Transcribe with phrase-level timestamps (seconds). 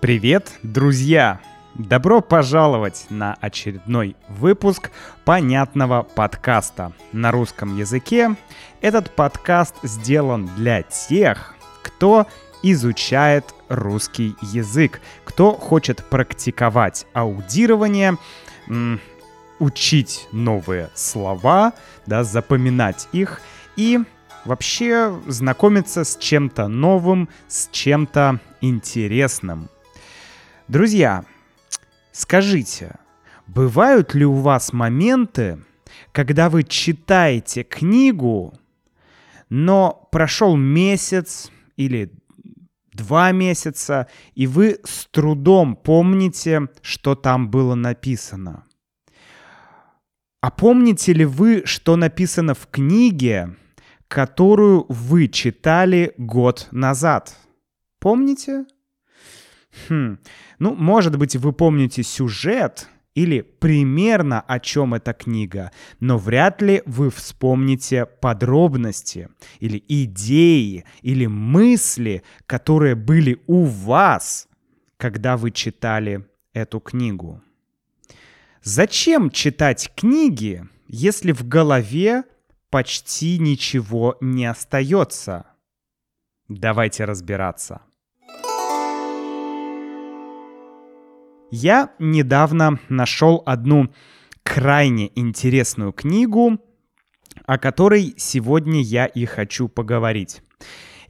[0.00, 1.40] Привет, друзья!
[1.74, 4.92] Добро пожаловать на очередной выпуск
[5.24, 8.36] понятного подкаста на русском языке.
[8.80, 12.28] Этот подкаст сделан для тех, кто
[12.62, 18.18] изучает русский язык, кто хочет практиковать аудирование,
[19.58, 21.72] учить новые слова,
[22.06, 23.40] да, запоминать их
[23.74, 23.98] и
[24.44, 29.68] вообще знакомиться с чем-то новым, с чем-то интересным.
[30.68, 31.24] Друзья,
[32.12, 32.96] скажите,
[33.46, 35.64] бывают ли у вас моменты,
[36.12, 38.52] когда вы читаете книгу,
[39.48, 42.12] но прошел месяц или
[42.92, 48.66] два месяца, и вы с трудом помните, что там было написано?
[50.42, 53.56] А помните ли вы, что написано в книге,
[54.06, 57.38] которую вы читали год назад?
[58.00, 58.66] Помните?
[59.88, 60.18] Хм.
[60.58, 66.82] Ну, может быть, вы помните сюжет или примерно о чем эта книга, но вряд ли
[66.86, 74.48] вы вспомните подробности или идеи или мысли, которые были у вас,
[74.96, 77.42] когда вы читали эту книгу.
[78.62, 82.24] Зачем читать книги, если в голове
[82.70, 85.46] почти ничего не остается?
[86.48, 87.82] Давайте разбираться.
[91.50, 93.88] Я недавно нашел одну
[94.42, 96.58] крайне интересную книгу,
[97.46, 100.42] о которой сегодня я и хочу поговорить.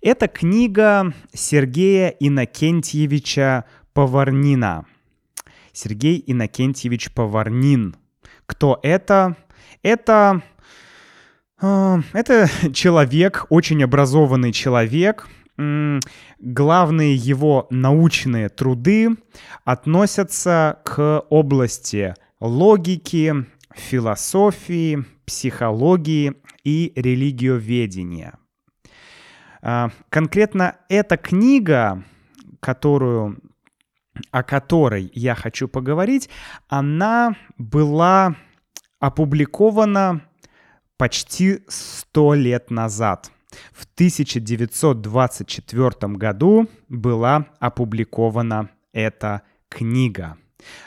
[0.00, 4.86] Это книга Сергея Иннокентьевича Поварнина.
[5.72, 7.96] Сергей Иннокентьевич Поварнин.
[8.46, 9.36] Кто это?
[9.82, 10.42] Это
[11.60, 15.26] э, это человек, очень образованный человек,
[16.38, 19.16] главные его научные труды
[19.64, 23.34] относятся к области логики,
[23.74, 28.38] философии, психологии и религиоведения.
[29.60, 32.04] А, конкретно эта книга,
[32.60, 33.40] которую,
[34.30, 36.30] о которой я хочу поговорить,
[36.68, 38.36] она была
[39.00, 40.22] опубликована
[40.96, 43.32] почти сто лет назад–
[43.72, 50.36] в 1924 году была опубликована эта книга.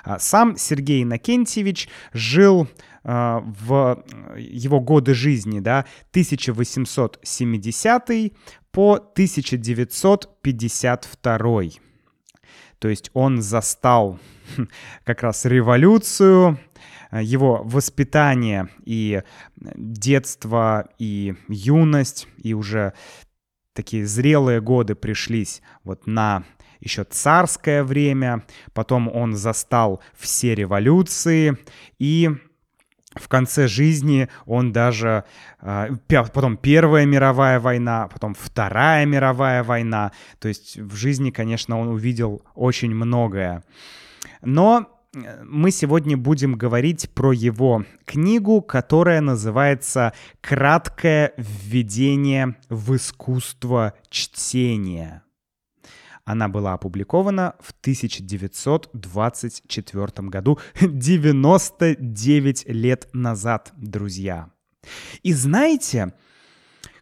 [0.03, 2.67] А сам Сергей Иннокентьевич жил
[3.03, 4.03] э, в
[4.37, 8.33] его годы жизни, да, 1870
[8.71, 11.61] по 1952.
[12.79, 14.17] То есть он застал
[15.05, 16.57] как раз революцию, Э,
[17.19, 19.23] его воспитание и
[19.55, 22.93] детство, и юность, и уже
[23.73, 26.43] такие зрелые годы пришлись вот на
[26.79, 31.57] еще царское время, потом он застал все революции,
[31.99, 32.31] и
[33.15, 35.25] в конце жизни он даже...
[35.61, 40.11] Э, потом Первая мировая война, потом Вторая мировая война.
[40.39, 43.63] То есть в жизни, конечно, он увидел очень многое.
[44.41, 55.23] Но мы сегодня будем говорить про его книгу, которая называется «Краткое введение в искусство чтения».
[56.23, 64.49] Она была опубликована в 1924 году, 99 лет назад, друзья.
[65.23, 66.13] И знаете,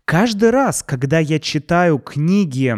[0.05, 2.75] каждый раз, когда я читаю книги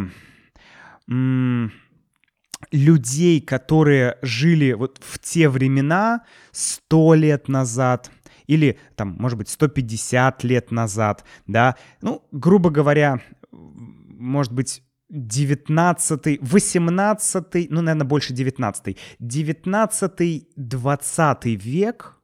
[2.72, 8.12] людей, которые жили вот в те времена, сто лет назад,
[8.48, 13.22] или там, может быть, 150 лет назад, да, ну, грубо говоря,
[13.52, 22.18] может быть, 19 18 ну, наверное, больше 19 19 20 век,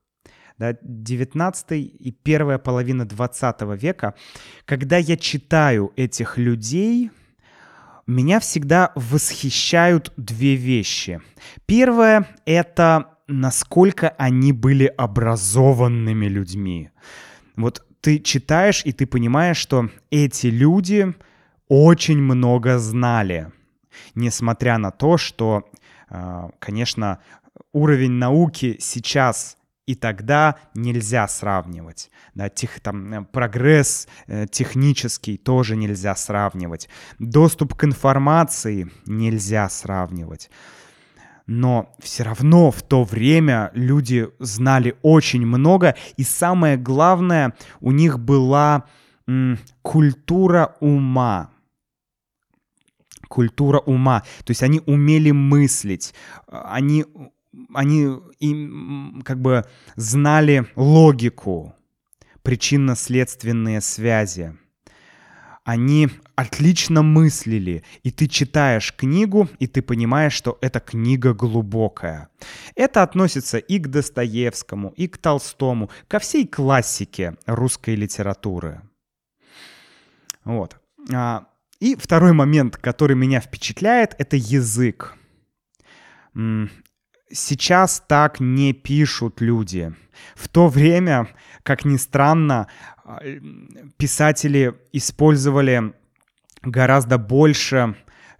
[0.57, 4.15] да, 19 и первая половина 20 века,
[4.65, 7.11] когда я читаю этих людей,
[8.07, 11.21] меня всегда восхищают две вещи.
[11.65, 16.89] Первое— это насколько они были образованными людьми.
[17.57, 21.13] Вот ты читаешь, и ты понимаешь, что эти люди
[21.67, 23.51] очень много знали.
[24.15, 25.69] Несмотря на то, что,
[26.09, 27.19] а, конечно,
[27.73, 29.56] уровень науки сейчас
[29.87, 32.11] и тогда нельзя сравнивать.
[32.35, 36.89] Да, тех, там, э, прогресс э, технический тоже нельзя сравнивать.
[37.17, 40.51] Доступ к информации нельзя сравнивать.
[41.47, 48.19] Но все равно в то время люди знали очень много, и самое главное, у них
[48.19, 48.83] была
[49.27, 51.49] м, культура ума.
[53.29, 54.23] культура ума.
[54.43, 56.13] То есть они умели мыслить,
[56.47, 57.05] они,
[57.73, 58.09] они
[58.39, 59.65] им, как бы
[59.95, 61.75] знали логику,
[62.43, 64.55] причинно-следственные связи.
[65.63, 72.29] Они отлично мыслили, и ты читаешь книгу, и ты понимаешь, что эта книга глубокая.
[72.75, 78.81] Это относится и к Достоевскому, и к Толстому, ко всей классике русской литературы.
[80.45, 80.77] Вот.
[81.13, 81.47] А,
[81.81, 85.15] и второй момент, который меня впечатляет, это язык.
[87.31, 89.93] Сейчас так не пишут люди.
[90.35, 91.27] В то время,
[91.63, 92.67] как ни странно,
[93.03, 93.19] а,
[93.97, 95.93] писатели использовали
[96.61, 97.95] гораздо больше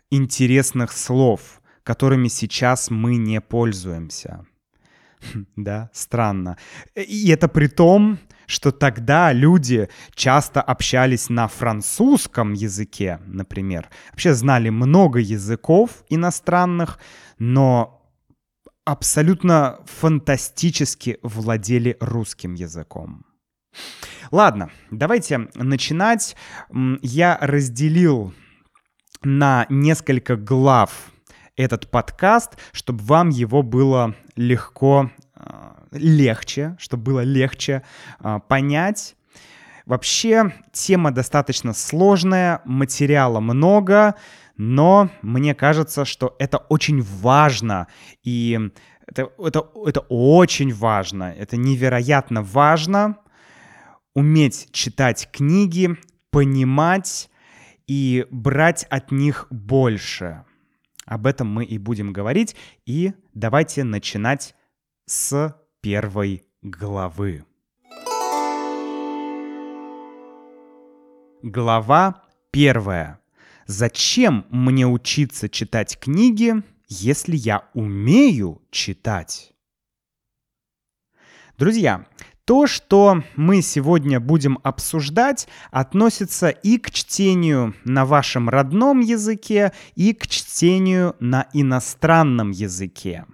[0.09, 4.45] интересных слов, которыми сейчас мы не пользуемся.
[5.55, 6.57] Да, странно.
[6.95, 13.89] И это при том, что тогда люди часто общались на французском языке, например.
[14.11, 16.99] Вообще знали много языков иностранных,
[17.39, 17.96] но
[18.87, 23.25] абсолютно фантастически владели русским языком.
[24.31, 26.37] Ладно, давайте начинать.
[27.01, 28.33] Я разделил
[29.23, 31.11] на несколько глав
[31.57, 37.83] этот подкаст, чтобы вам его было легко, а, легче, чтобы было легче
[38.19, 39.17] а, понять.
[39.85, 44.15] Вообще, тема достаточно сложная, материала много,
[44.57, 47.87] но мне кажется, что это очень важно,
[48.23, 48.59] и
[49.05, 53.17] это, это, это очень важно, это невероятно важно
[54.13, 55.95] уметь читать книги,
[56.31, 57.29] понимать
[57.85, 60.43] и брать от них больше.
[61.05, 62.55] Об этом мы и будем говорить,
[62.85, 64.55] и давайте начинать
[65.05, 67.45] с первой главы.
[71.43, 73.21] Глава первая.
[73.67, 76.53] Зачем мне учиться читать книги,
[76.87, 79.51] если я умею читать?
[81.57, 82.05] Друзья,
[82.45, 90.13] то, что мы сегодня будем обсуждать, относится и к чтению на вашем родном языке, и
[90.13, 93.25] к чтению на иностранном языке.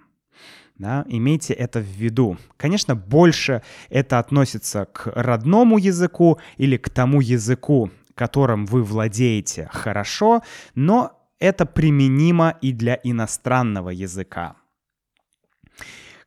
[0.76, 2.38] Да, имейте это в виду.
[2.56, 10.42] Конечно, больше это относится к родному языку или к тому языку, которым вы владеете хорошо,
[10.74, 14.56] но это применимо и для иностранного языка.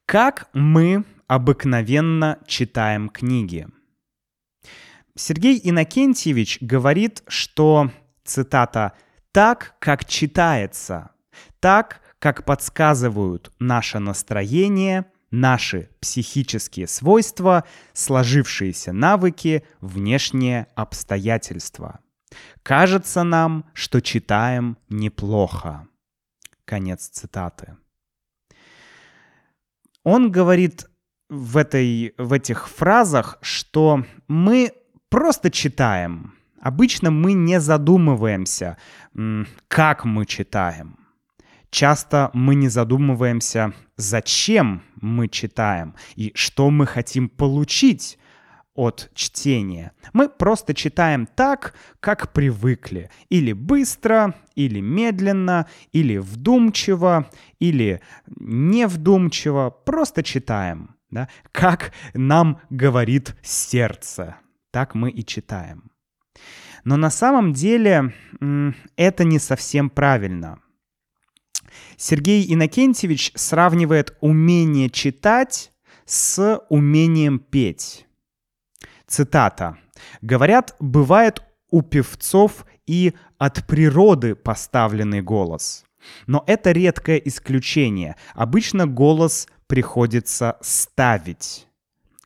[0.05, 3.67] Как мы обыкновенно читаем книги?
[5.15, 7.91] Сергей Иннокентьевич говорит, что,
[8.23, 8.93] цитата,
[9.31, 11.11] «так, как читается,
[11.59, 17.63] так, как подсказывают наше настроение– наши психические свойства,
[17.93, 21.99] сложившиеся навыки, внешние обстоятельства.
[22.63, 25.87] Кажется нам, что читаем неплохо.
[26.65, 27.77] Конец цитаты.
[30.03, 30.89] Он говорит
[31.29, 34.71] в, этой, в этих фразах, что мы
[35.09, 36.33] просто читаем.
[36.61, 38.77] Обычно мы не задумываемся,
[39.67, 40.97] как мы читаем.
[41.69, 48.17] Часто мы не задумываемся, зачем мы читаем и что мы хотим получить
[48.77, 49.91] от чтения.
[50.13, 53.09] Мы просто читаем так, как привыкли.
[53.27, 57.27] Или быстро, или медленно, или вдумчиво,
[57.57, 59.71] или невдумчиво.
[59.71, 60.95] Просто читаем.
[61.09, 61.27] Да?
[61.51, 64.37] Как нам говорит сердце.
[64.71, 65.91] Так мы и читаем.
[66.83, 68.13] Но на самом деле
[68.95, 70.59] это не совсем правильно.
[71.97, 75.71] Сергей Иннокентьевич сравнивает умение читать
[76.05, 78.05] с умением петь.
[79.07, 79.77] Цитата.
[80.21, 85.85] «Говорят, бывает у певцов и от природы поставленный голос.
[86.27, 88.15] Но это редкое исключение.
[88.33, 91.67] Обычно голос приходится ставить».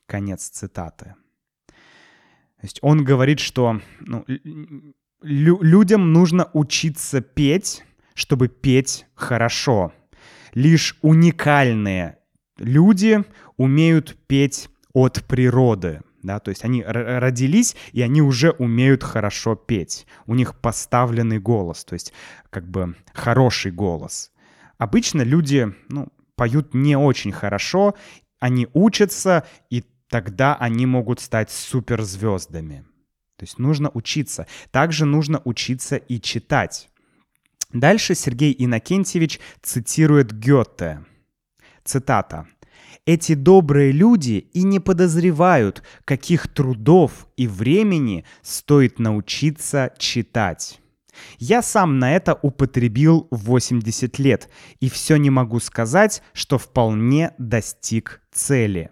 [0.05, 1.15] Конец цитаты.
[1.67, 7.83] То есть он говорит, что ну, лю- людям нужно учиться петь,
[8.21, 9.93] чтобы петь хорошо.
[10.53, 12.19] Лишь уникальные
[12.59, 13.23] люди
[13.57, 16.01] умеют петь от природы.
[16.21, 20.05] Да, то есть они родились, и они уже умеют хорошо петь.
[20.27, 22.13] У них поставленный голос, то есть
[22.51, 24.31] как бы хороший голос.
[24.77, 27.95] Обычно люди ну, поют не очень хорошо,
[28.39, 32.85] они учатся, и тогда они могут стать суперзвездами.
[33.37, 34.45] То есть нужно учиться.
[34.69, 36.90] Также нужно учиться и читать.
[37.73, 41.05] Дальше Сергей Иннокентьевич цитирует Гёте.
[41.83, 42.47] Цитата.
[43.05, 50.79] «Эти добрые люди и не подозревают, каких трудов и времени стоит научиться читать.
[51.39, 54.49] Я сам на это употребил 80 лет,
[54.79, 58.91] и все не могу сказать, что вполне достиг цели.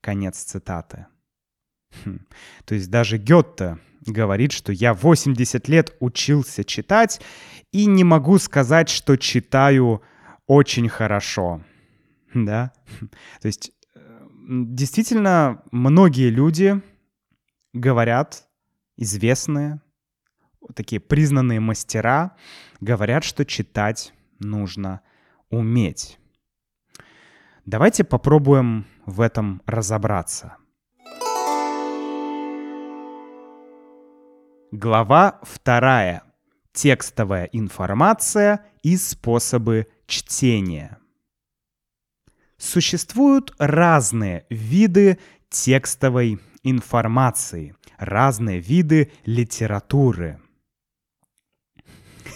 [0.00, 1.06] Конец цитаты.
[2.04, 2.20] Хм.
[2.64, 7.20] То есть даже Гетте говорит, что я 80 лет учился читать
[7.72, 10.02] и не могу сказать, что читаю
[10.46, 11.62] очень хорошо.
[12.34, 12.72] Да?
[13.40, 14.00] То есть э,
[14.50, 16.80] действительно многие люди
[17.72, 18.46] говорят,
[18.96, 19.80] известные,
[20.74, 22.36] такие признанные мастера,
[22.80, 25.00] говорят, что читать нужно
[25.50, 26.18] уметь.
[27.66, 30.56] Давайте попробуем в этом разобраться.
[34.72, 36.22] Глава вторая.
[36.72, 40.98] Текстовая информация и способы чтения.
[42.56, 50.40] Существуют разные виды текстовой информации, разные виды литературы.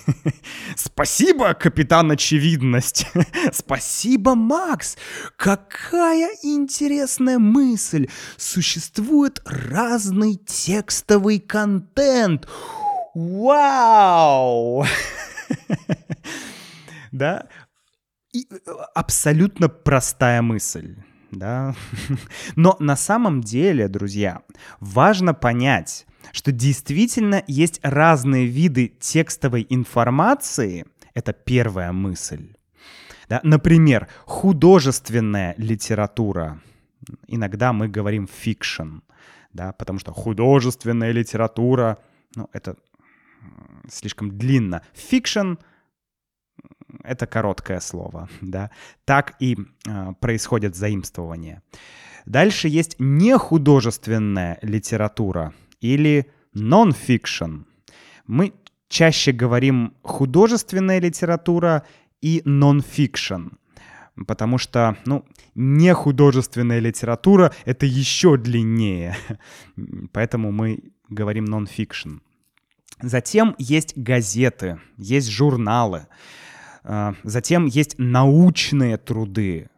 [0.77, 3.07] Спасибо, капитан Очевидность.
[3.53, 4.97] Спасибо, Макс.
[5.37, 8.09] Какая интересная мысль.
[8.37, 12.49] Существует разный текстовый контент.
[13.15, 14.85] Вау!
[17.13, 17.47] Да?
[18.33, 18.57] И э,
[18.93, 20.97] абсолютно простая мысль
[21.35, 21.75] да.
[22.57, 24.43] Но на самом деле, друзья,
[24.81, 30.87] важно понять, что действительно есть разные виды текстовой информации.
[31.15, 32.55] Это первая мысль.
[33.29, 33.41] Да?
[33.43, 36.61] Например, художественная литература.
[37.27, 38.99] Иногда мы говорим fiction,
[39.53, 41.99] да, потому что художественная литература,
[42.35, 42.77] ну, это
[43.89, 44.83] слишком длинно.
[44.95, 45.55] Фикшн—
[47.05, 48.71] это короткое слово, да,
[49.05, 51.63] так и э, происходят заимствования.
[52.27, 55.53] Дальше есть нехудожественная литература
[55.85, 57.65] или non-fiction.
[58.27, 58.55] Мы
[58.89, 61.87] чаще говорим художественная литература
[62.23, 63.53] и non-fiction,
[64.27, 69.15] потому что, ну, нехудожественная литература— это еще длиннее,
[70.13, 72.21] поэтому мы говорим non-fiction.
[73.03, 76.07] Затем есть газеты, есть журналы.
[76.83, 79.69] А, затем есть научные труды.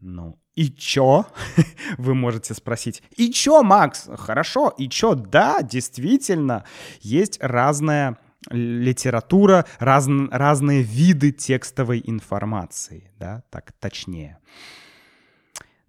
[0.00, 1.26] Ну, и чё?
[1.98, 3.02] Вы можете спросить.
[3.16, 4.08] И чё, Макс?
[4.16, 5.14] Хорошо, и чё?
[5.14, 6.64] Да, действительно,
[7.00, 8.18] есть разная
[8.50, 14.38] литература, раз, разные виды текстовой информации, да, так точнее.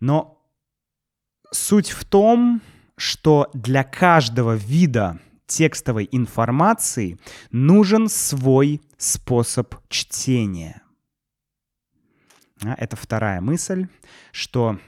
[0.02, 0.38] Но
[1.52, 2.62] суть в том,
[2.98, 7.18] что для каждого вида текстовой информации
[7.52, 10.81] нужен свой способ чтения.
[12.66, 13.88] А, это вторая мысль,
[14.32, 14.80] что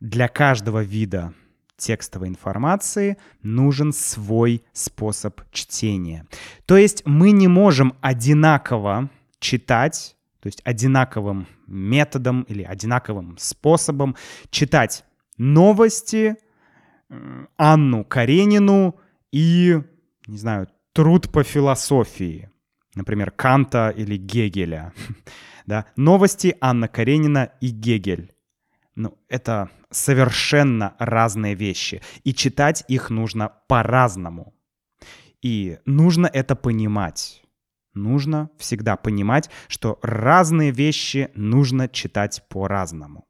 [0.00, 1.34] для каждого вида
[1.76, 6.26] текстовой информации нужен свой способ чтения.
[6.66, 14.16] То есть мы не можем одинаково читать, то есть одинаковым методом или одинаковым способом
[14.50, 15.04] читать
[15.36, 16.36] новости
[17.56, 18.98] Анну Каренину
[19.30, 19.80] и
[20.26, 22.50] не знаю, труд по философии,
[22.94, 24.92] например, Канта или Гегеля.
[25.68, 25.84] Да?
[25.96, 28.32] Новости Анна Каренина и Гегель.
[28.94, 34.54] Ну, это совершенно разные вещи, и читать их нужно по-разному.
[35.42, 37.42] И нужно это понимать.
[37.92, 43.26] Нужно всегда понимать, что разные вещи нужно читать по-разному.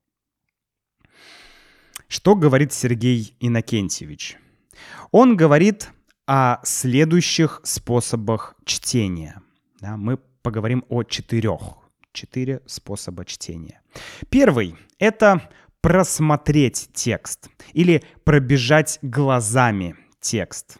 [2.07, 4.37] Что говорит Сергей Иннокентьевич?
[5.11, 5.91] Он говорит
[6.27, 9.43] о следующих способах чтения.
[9.81, 11.88] Да, мы поговорим о четырех.
[12.13, 13.81] Четыре способа чтения.
[14.31, 15.49] Первый— это
[15.81, 20.79] просмотреть текст или пробежать глазами текст.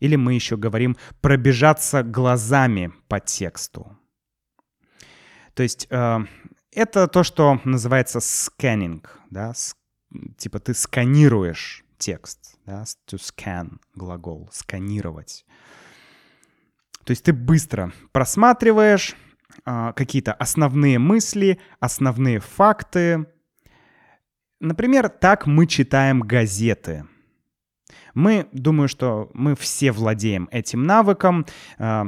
[0.00, 3.98] Или мы еще говорим пробежаться глазами по тексту.
[5.54, 6.18] То есть э,
[6.72, 9.76] это то, что называется сканинг, да, с,
[10.36, 15.46] типа ты сканируешь текст, да, to scan глагол, сканировать.
[17.04, 19.14] То есть ты быстро просматриваешь
[19.64, 23.26] какие-то основные мысли, основные факты.
[24.60, 27.04] Например, так мы читаем газеты.
[28.14, 31.46] Мы, думаю, что мы все владеем этим навыком.
[31.78, 32.04] Э,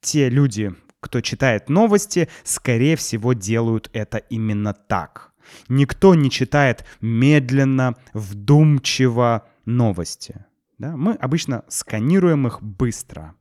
[0.00, 5.32] те люди, кто читает новости, скорее всего делают это именно так.
[5.68, 10.44] Никто не читает медленно, вдумчиво новости.
[10.78, 10.96] Да?
[10.96, 13.34] Мы обычно сканируем их быстро.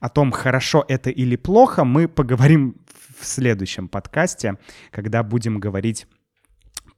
[0.00, 2.76] О том, хорошо это или плохо, мы поговорим
[3.18, 4.58] в следующем подкасте,
[4.90, 6.06] когда будем говорить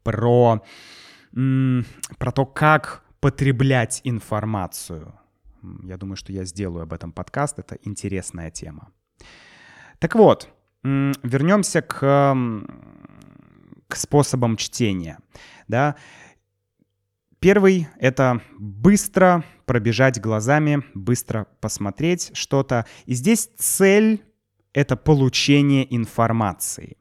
[0.02, 0.62] про,
[1.33, 5.14] про то, как потреблять информацию.
[5.83, 7.59] Я думаю, что я сделаю об этом подкаст.
[7.59, 8.90] Это интересная тема.
[9.99, 10.49] Так вот,
[10.83, 12.37] вернемся к,
[13.88, 15.19] к способам чтения.
[15.69, 15.97] Да?
[17.40, 22.85] Первый— это быстро пробежать глазами, быстро посмотреть что-то.
[23.06, 24.23] И здесь цель—
[24.75, 26.99] это получение информации.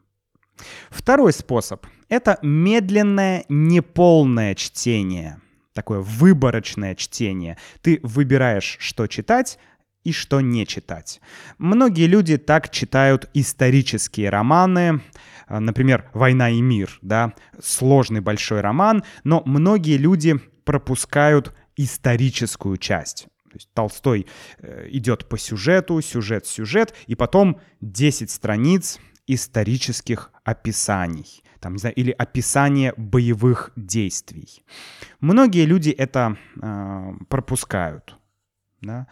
[0.90, 5.42] Второй способ— это медленное, неполное чтение.
[5.74, 7.58] Такое выборочное чтение.
[7.82, 9.60] Ты выбираешь, что читать,
[10.04, 11.20] и что не читать.
[11.58, 15.02] Многие люди так читают исторические романы,
[15.50, 23.28] например, «Война и мир», да, сложный большой роман, но многие люди пропускают историческую часть.
[23.50, 24.28] То есть Толстой
[24.60, 31.96] э, идет по сюжету, сюжет, сюжет, и потом 10 страниц исторических описаний, там, не знаю,
[31.96, 34.64] или описание боевых действий.
[35.20, 38.16] Многие люди это э, пропускают.
[38.82, 39.08] Да?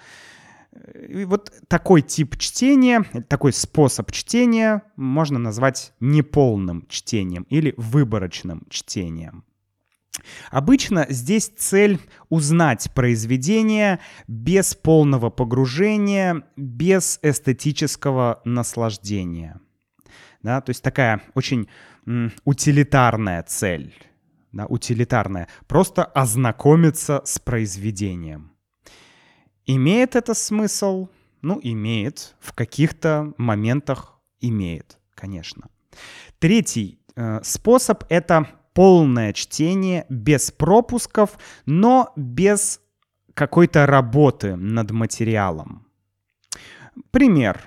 [1.10, 9.44] И вот такой тип чтения, такой способ чтения можно назвать неполным чтением или выборочным чтением.
[10.52, 19.60] Обычно здесь цель узнать произведение без полного погружения, без эстетического наслаждения.
[20.42, 21.68] Да, то есть такая очень
[22.46, 23.94] утилитарная цель.
[24.52, 25.48] Да, утилитарная.
[25.68, 28.57] Просто ознакомиться с произведением.
[29.68, 31.10] Имеет это смысл?
[31.42, 32.36] Ну, имеет.
[32.40, 35.70] В каких-то моментах имеет, конечно.
[36.40, 42.80] Третий э, способ— это полное чтение без пропусков, но без
[43.34, 45.86] какой-то работы над материалом.
[47.12, 47.62] Пример.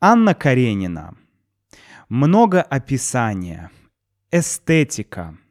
[0.00, 1.14] Анна Каренина.
[2.08, 3.70] Много описания,
[4.30, 5.36] эстетика—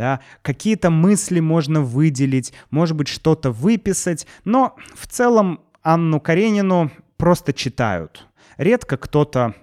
[0.00, 7.52] да, какие-то мысли можно выделить, может быть, что-то выписать, но в целом Анну Каренину просто
[7.52, 8.26] читают.
[8.56, 9.54] Редко кто-то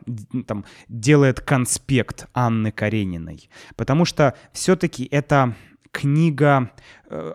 [0.46, 5.56] там делает конспект Анны Карениной, потому что все-таки это
[5.92, 6.70] книга,
[7.10, 7.34] э,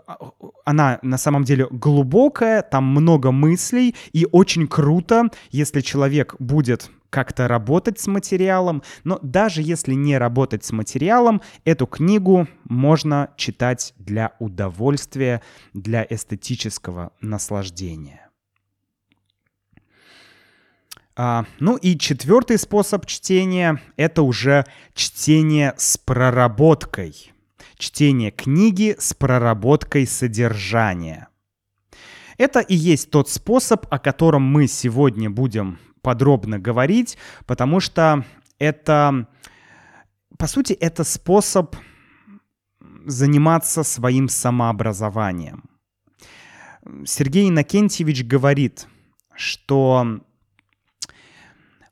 [0.64, 7.46] она на самом деле глубокая, там много мыслей, и очень круто, если человек будет как-то
[7.46, 14.32] работать с материалом, но даже если не работать с материалом, эту книгу можно читать для
[14.38, 15.42] удовольствия,
[15.74, 18.30] для эстетического наслаждения.
[21.14, 27.32] А, ну и четвертый способ чтения— это уже чтение с проработкой.
[27.76, 31.28] Чтение книги с проработкой содержания.
[32.38, 38.24] Это и есть тот способ, о котором мы сегодня будем подробно говорить, потому что
[38.58, 39.26] это,
[40.38, 41.76] по сути, это способ
[43.06, 45.64] заниматься своим самообразованием.
[47.04, 48.86] Сергей Иннокентьевич говорит,
[49.34, 50.20] что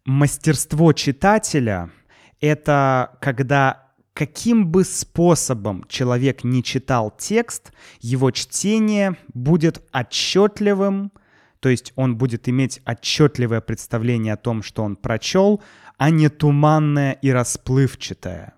[0.05, 1.91] мастерство читателя—
[2.41, 11.13] это когда каким бы способом человек не читал текст, его чтение будет отчетливым,
[11.61, 15.63] то есть он будет иметь отчетливое представление о том, что он прочел,
[15.99, 18.55] а не туманное и расплывчатое.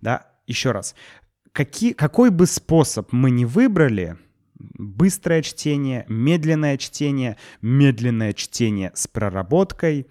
[0.00, 0.94] Да, еще раз.
[1.52, 4.16] Какие, какой бы способ мы ни выбрали,
[4.58, 10.06] быстрое чтение, медленное чтение, медленное чтение с проработкой,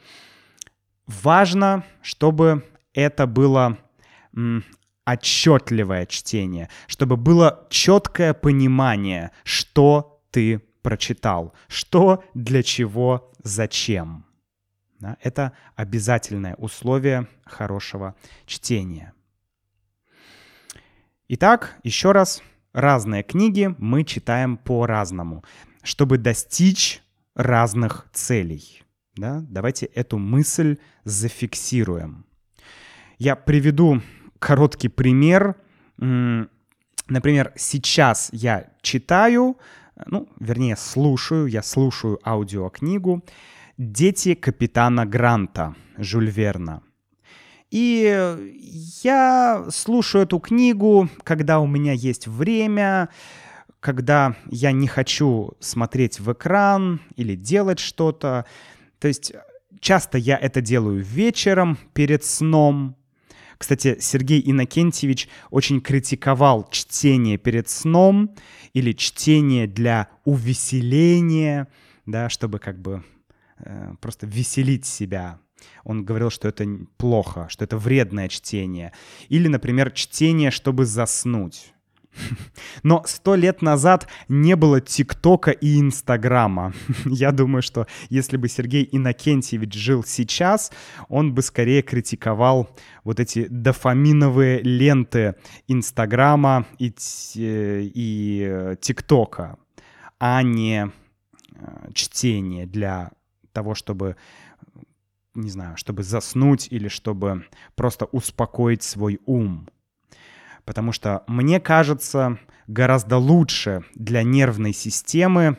[1.08, 3.78] важно, чтобы это было
[5.06, 11.52] отчетливое чтение, чтобы было четкое понимание, что ты прочитал.
[11.68, 14.24] Что, для чего, зачем.
[15.00, 19.12] Да, это обязательное условие хорошего чтения.
[21.28, 25.44] Итак, еще раз, разные книги мы читаем по-разному,
[25.82, 27.02] чтобы достичь
[27.34, 28.84] разных целей.
[29.16, 29.44] Да?
[29.50, 32.28] Давайте эту мысль зафиксируем.
[33.18, 34.04] Я приведу
[34.38, 35.56] короткий пример.
[35.98, 39.58] Например, сейчас я читаю
[40.06, 43.24] ну, вернее, слушаю, я слушаю аудиокнигу
[43.78, 46.82] «Дети капитана Гранта» Жюль Верна.
[47.72, 48.38] И
[49.04, 53.10] я слушаю эту книгу, когда у меня есть время,
[53.80, 58.46] когда я не хочу смотреть в экран или делать что-то.
[59.00, 59.34] То есть
[59.80, 62.96] часто я это делаю вечером перед сном,
[63.58, 68.36] кстати, Сергей Иннокентьевич очень критиковал чтение перед сном
[68.74, 71.68] или чтение для увеселения,
[72.06, 73.04] да, чтобы как бы
[73.60, 75.40] э, просто веселить себя.
[75.84, 78.92] Он говорил, что это плохо, что это вредное чтение.
[79.30, 81.75] Или, например, чтение, чтобы заснуть.
[82.84, 86.74] Но сто лет назад не было ТикТока и Инстаграма.
[87.06, 90.72] Я думаю, что если бы Сергей Иннокентьевич жил сейчас,
[91.10, 92.70] он бы скорее критиковал
[93.04, 95.36] вот эти дофаминовые ленты
[95.68, 96.94] Инстаграма и,
[97.36, 99.58] и э, ТикТока,
[100.20, 100.92] а не
[101.54, 103.12] э, чтение для
[103.52, 104.16] того, чтобы
[105.36, 109.68] не знаю, чтобы заснуть или чтобы просто успокоить свой ум.
[110.66, 115.58] Потому что мне кажется гораздо лучше для нервной системы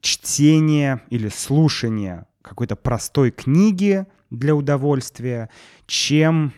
[0.00, 5.48] чтение или слушание какой-то простой книги для удовольствия,
[5.86, 6.52] чем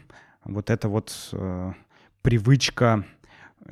[0.44, 1.72] вот эта вот э,
[2.22, 3.04] привычка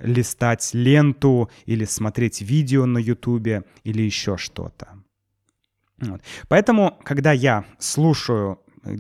[0.01, 4.89] листать ленту или смотреть видео на ютубе или еще что-то.
[5.99, 6.21] Вот.
[6.49, 8.97] Поэтому, когда я слушаю э,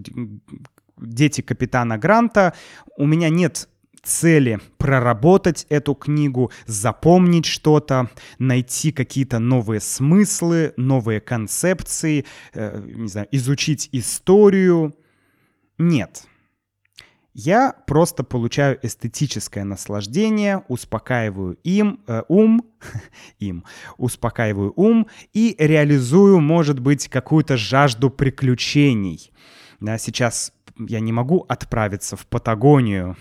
[0.97, 2.55] «Дети капитана Гранта»,
[2.97, 3.69] у меня нет
[4.05, 13.29] цели проработать эту книгу, запомнить что-то, найти какие-то новые смыслы, новые концепции, э, не знаю,
[13.31, 14.95] изучить историю.
[15.79, 16.27] Нет.
[17.37, 22.65] Я просто получаю эстетическое наслаждение, успокаиваю им э, ум,
[23.41, 23.65] им,
[23.97, 29.33] успокаиваю ум и реализую, может быть, какую-то жажду приключений.
[29.81, 33.17] Да, сейчас я не могу отправиться в Патагонию,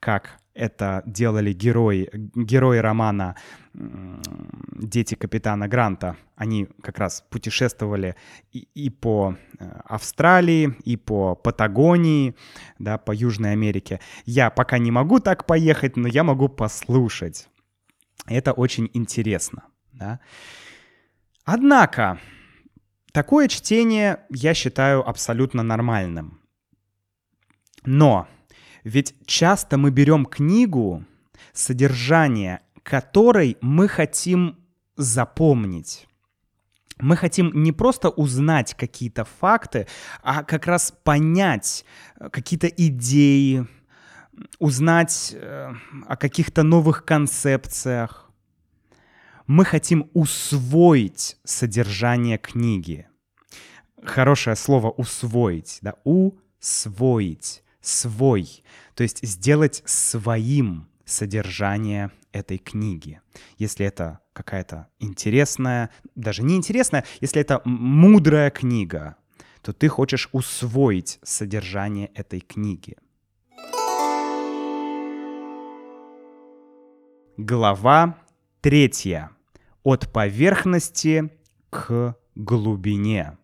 [0.00, 3.36] как это делали герои, герои романа
[3.72, 6.16] «Дети капитана Гранта».
[6.36, 8.16] Они как раз путешествовали
[8.52, 12.34] и, и по э, Австралии, и по Патагонии,
[12.78, 14.00] да, по Южной Америке.
[14.26, 17.48] Я пока не могу так поехать, но я могу послушать.
[18.26, 19.62] Это очень интересно.
[19.92, 20.20] Да?
[21.44, 22.18] Однако,
[23.12, 26.41] такое чтение я считаю абсолютно нормальным.
[27.84, 28.28] Но
[28.84, 31.04] ведь часто мы берем книгу,
[31.52, 34.58] содержание которой мы хотим
[34.96, 36.08] запомнить.
[36.98, 39.86] Мы хотим не просто узнать какие-то факты,
[40.22, 41.84] а как раз понять
[42.18, 43.66] э, какие-то идеи,
[44.58, 45.72] узнать э,
[46.06, 48.30] о каких-то новых концепциях.
[49.46, 53.08] Мы хотим усвоить содержание книги.
[54.04, 58.64] Хорошее слово усвоить, да, усвоить свой,
[58.94, 63.20] то есть сделать своим содержание этой книги.
[63.58, 69.16] Если это какая-то интересная, даже не интересная, если это мудрая книга,
[69.60, 72.96] то ты хочешь усвоить содержание этой книги.
[77.36, 78.18] Глава
[78.60, 79.30] третья.
[79.82, 81.30] От поверхности
[81.70, 83.36] к глубине.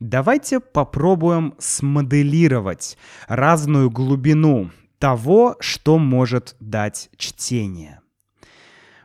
[0.00, 2.96] Давайте попробуем смоделировать
[3.28, 8.00] разную глубину того, что может дать чтение.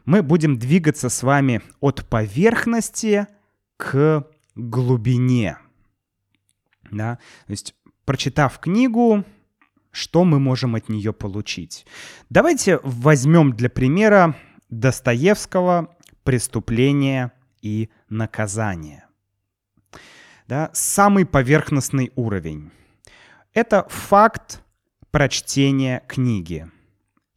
[0.05, 3.27] Мы будем двигаться с вами от поверхности
[3.75, 5.57] к глубине.
[6.91, 7.19] Да?
[7.47, 9.25] То есть, прочитав книгу,
[9.91, 11.85] что мы можем от нее получить?
[12.29, 14.37] Давайте возьмем для примера
[14.69, 19.04] Достоевского «Преступление и наказание»
[20.47, 22.71] да, самый поверхностный уровень.
[23.53, 24.61] Это факт
[25.11, 26.69] прочтения книги.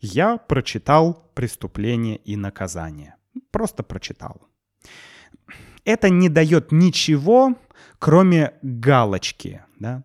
[0.00, 3.14] Я прочитал «Преступление и наказание».
[3.50, 4.42] Просто прочитал.
[5.84, 7.54] Это не дает ничего,
[7.98, 9.62] кроме галочки.
[9.78, 10.02] Да?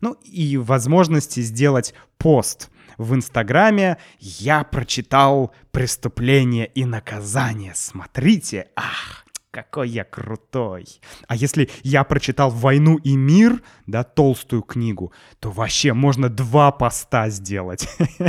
[0.00, 7.72] Ну и возможности сделать пост в Инстаграме «Я прочитал «Преступление и наказание».
[7.74, 10.86] Смотрите, ах, какой я крутой.
[11.26, 17.28] А если я прочитал «Войну и мир», да, толстую книгу, то вообще можно два поста
[17.30, 17.88] сделать.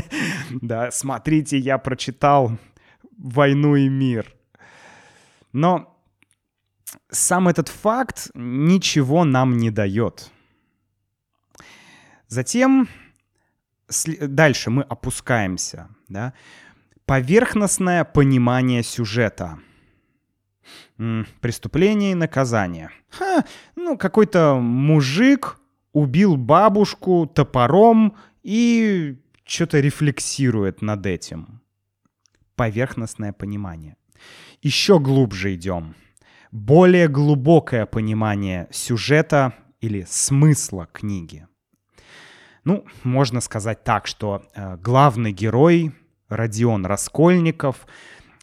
[0.50, 2.58] Да, смотрите, я прочитал
[3.18, 4.34] «Войну и мир».
[5.52, 5.98] Но
[7.10, 10.32] сам этот факт ничего нам не дает.
[12.28, 12.88] Затем
[14.22, 15.90] дальше мы опускаемся.
[16.08, 16.34] Да?
[17.06, 19.60] Поверхностное понимание сюжета—
[21.42, 22.90] преступление и наказание.
[23.10, 25.60] Ха, ну, какой-то мужик
[25.94, 31.62] убил бабушку топором и что-то рефлексирует над этим.
[32.56, 33.96] Поверхностное понимание.
[34.62, 35.96] Еще глубже идем.
[36.52, 41.48] Более глубокое понимание сюжета или смысла книги.
[42.66, 45.94] Ну, можно сказать так, что э, главный герой
[46.28, 47.88] Родион Раскольников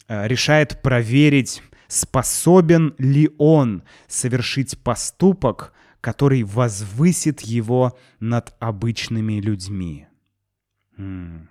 [0.07, 10.07] э, решает проверить способен ли он совершить поступок, который возвысит его над обычными людьми.
[10.97, 11.49] М-м.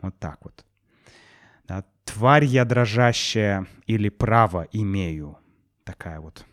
[0.00, 0.64] Вот так вот.
[2.04, 5.38] «Тварь я дрожащая» или «Право имею».
[5.84, 6.44] Такая вот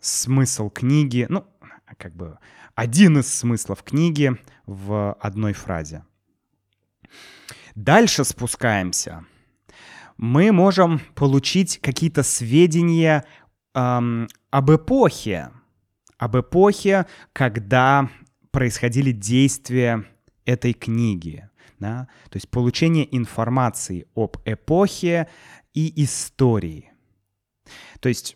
[0.00, 1.46] смысл книги, ну,
[1.96, 2.38] как бы
[2.74, 6.04] один из смыслов книги в одной фразе.
[7.74, 9.24] Дальше спускаемся.
[10.18, 13.24] Мы можем получить какие-то сведения
[13.74, 15.50] эм, об эпохе,
[16.18, 18.10] об эпохе, когда
[18.50, 20.04] происходили действия
[20.44, 21.48] этой книги.
[21.78, 22.08] Да?
[22.30, 25.28] То есть получение информации об эпохе
[25.72, 26.90] и истории.
[28.00, 28.34] То есть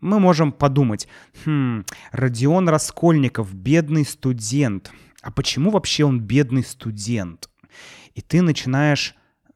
[0.00, 1.06] мы можем подумать,
[1.44, 4.90] хм, Родион Раскольников, бедный студент.
[5.22, 7.48] А почему вообще он бедный студент?
[8.14, 9.14] И ты начинаешь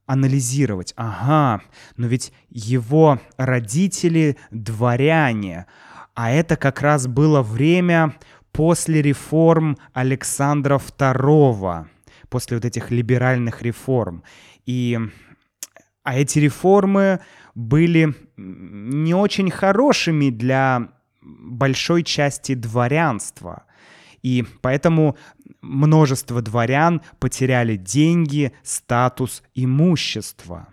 [0.09, 0.95] анализировать.
[0.97, 1.63] Ага,
[1.97, 5.67] но ведь его родители дворяне,
[6.15, 8.15] а это как раз было время
[8.51, 11.87] после реформ Александра II,
[12.29, 14.25] после вот этих либеральных реформ.
[14.67, 14.99] И
[16.03, 17.21] а эти реформы
[17.55, 20.89] были не очень хорошими для
[21.21, 23.65] большой части дворянства.
[24.23, 25.17] И поэтому
[25.61, 30.69] множество дворян потеряли деньги, статус, имущество.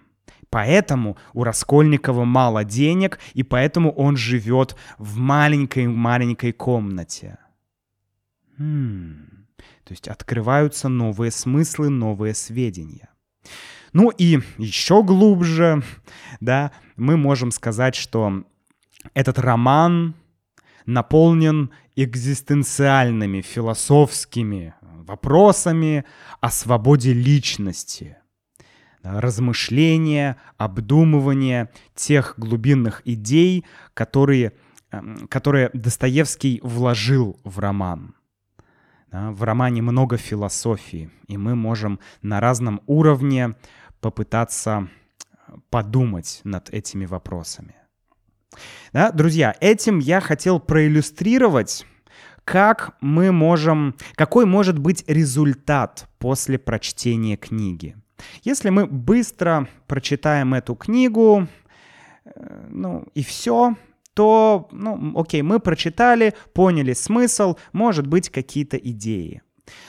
[0.49, 7.37] Поэтому у Раскольникова мало денег, и поэтому он живет в маленькой-маленькой комнате.
[8.57, 9.45] Хм.
[9.83, 13.09] То есть открываются новые смыслы, новые сведения.
[13.93, 15.83] Ну и еще глубже,
[16.39, 18.43] да, мы можем сказать, что
[19.13, 20.15] этот роман
[20.85, 26.05] наполнен экзистенциальными философскими вопросами
[26.41, 28.17] о свободе личности,
[29.03, 34.53] размышления, обдумывания тех глубинных идей, которые,
[34.91, 38.15] эм, которые Достоевский вложил в роман.
[39.12, 43.55] В романе много философии, и мы можем на разном уровне
[44.01, 44.89] попытаться
[45.69, 47.75] подумать над этими вопросами.
[48.93, 51.86] Да, друзья, этим я хотел проиллюстрировать,
[52.43, 57.97] как мы можем, какой может быть результат после прочтения книги.
[58.43, 61.47] Если мы быстро прочитаем эту книгу,
[62.23, 63.75] э, ну и все,
[64.13, 69.41] то, ну, окей, мы прочитали, поняли смысл, может быть, какие-то идеи.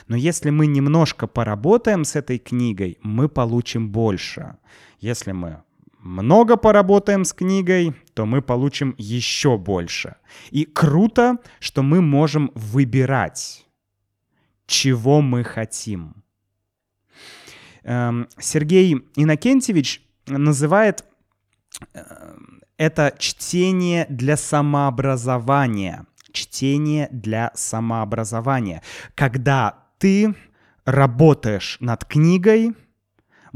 [0.07, 4.57] Но если мы немножко поработаем с этой книгой, мы получим больше.
[4.99, 5.63] Если мы
[5.99, 10.15] много поработаем с книгой, то мы получим еще больше.
[10.49, 13.67] И круто, что мы можем выбирать,
[14.65, 16.23] чего мы хотим.
[17.83, 21.05] Эм, Сергей Иннокентьевич называет
[21.93, 22.03] э,
[22.77, 28.81] это чтение для самообразования чтение для самообразования.
[29.13, 30.35] Когда ты
[30.85, 32.73] работаешь над книгой,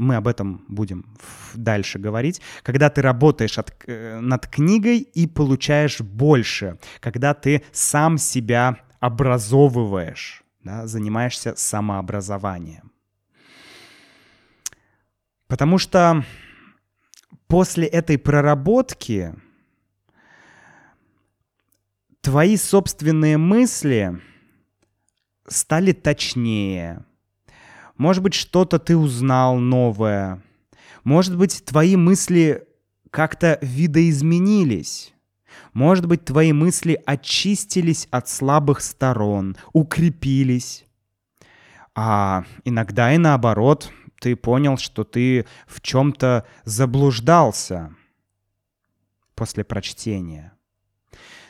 [0.02, 1.06] мы об этом будем
[1.54, 8.18] дальше говорить, когда ты работаешь от, э, над книгой и получаешь больше, когда ты сам
[8.18, 12.92] себя образовываешь, да, занимаешься самообразованием.
[15.46, 16.24] Потому что
[17.46, 19.34] после этой проработки
[22.22, 24.18] твои собственные мысли
[25.46, 27.04] стали точнее.
[28.02, 30.42] Может быть, что-то ты узнал новое.
[31.04, 32.66] Может быть, твои мысли
[33.12, 35.14] как-то видоизменились.
[35.72, 40.84] Может быть, твои мысли очистились от слабых сторон, укрепились.
[41.94, 47.94] А иногда и наоборот, ты понял, что ты в чем-то заблуждался
[49.36, 50.54] после прочтения.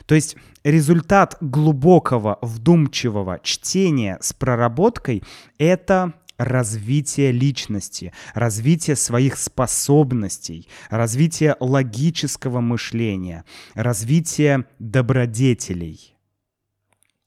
[0.05, 5.23] То есть результат глубокого, вдумчивого чтения с проработкой—
[5.57, 16.15] это развитие личности, развитие своих способностей, развитие логического мышления, развитие добродетелей.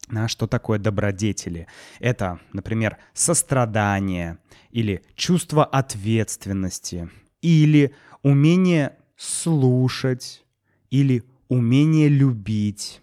[0.08, 1.66] А что такое добродетели?
[1.98, 4.38] Это, например, сострадание
[4.70, 7.10] или чувство ответственности,
[7.42, 10.44] или умение слушать,
[10.90, 13.00] или умение любить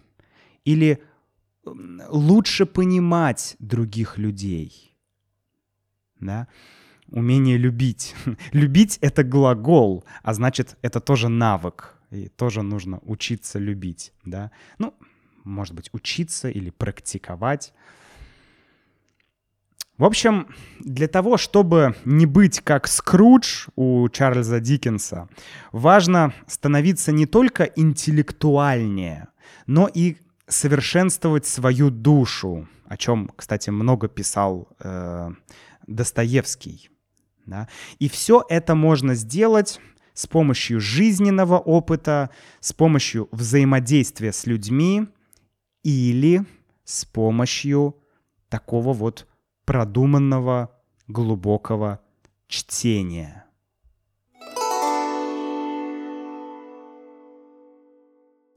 [0.64, 1.02] или
[1.64, 4.93] лучше понимать других людей.
[6.24, 6.48] Да?
[7.08, 8.14] Умение любить.
[8.52, 11.94] любить— это глагол, а значит, это тоже навык.
[12.10, 14.12] И тоже нужно учиться любить.
[14.24, 14.50] Да?
[14.78, 14.94] Ну,
[15.44, 17.72] может быть, учиться или практиковать.
[19.98, 20.48] В общем,
[20.80, 25.28] для того, чтобы не быть как Скрудж у Чарльза Диккенса,
[25.70, 29.28] важно становиться не только интеллектуальнее,
[29.66, 30.16] но и
[30.48, 35.30] совершенствовать свою душу, о чем, кстати, много писал э,
[35.86, 36.90] Достоевский.
[37.46, 37.68] Да?
[37.98, 39.80] И все это можно сделать
[40.14, 45.08] с помощью жизненного опыта, с помощью взаимодействия с людьми
[45.82, 46.44] или
[46.84, 47.96] с помощью
[48.48, 49.26] такого вот
[49.64, 50.70] продуманного,
[51.08, 52.00] глубокого
[52.46, 53.44] чтения.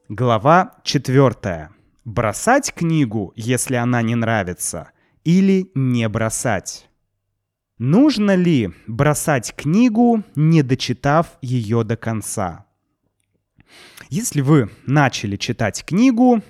[0.08, 1.70] Глава четвертая.
[2.04, 4.92] Бросать книгу, если она не нравится,
[5.24, 6.87] или не бросать?
[7.78, 12.66] Нужно ли бросать книгу, не дочитав ее до конца?
[14.10, 16.42] Если вы начали читать книгу,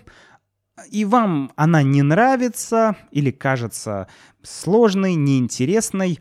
[0.90, 4.08] и вам она не нравится или кажется
[4.42, 6.18] сложной, неинтересной,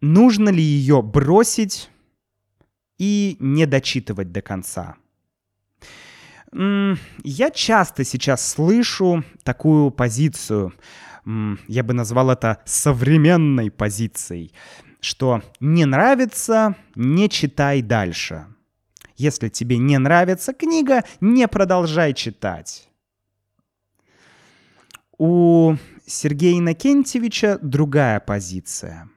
[0.00, 1.90] нужно ли ее бросить
[2.98, 4.96] и не дочитывать до конца?
[6.52, 10.72] Я часто сейчас слышу такую позицию,
[11.24, 14.52] я бы назвал это современной позицией,
[15.00, 18.46] что не нравится, не читай дальше.
[19.16, 22.88] Если тебе не нравится книга, не продолжай читать.
[25.18, 29.10] У Сергея Иннокентьевича другая позиция.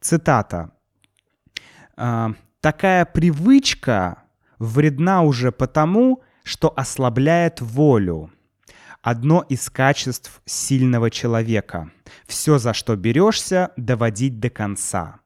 [0.00, 0.70] Цитата.
[1.96, 4.22] «А, «Такая привычка
[4.58, 8.30] вредна уже потому, что ослабляет волю.
[9.06, 11.92] Одно из качеств сильного человека.
[12.26, 15.20] Все, за что берешься, доводить до конца.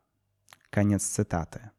[0.68, 1.70] Конец цитаты.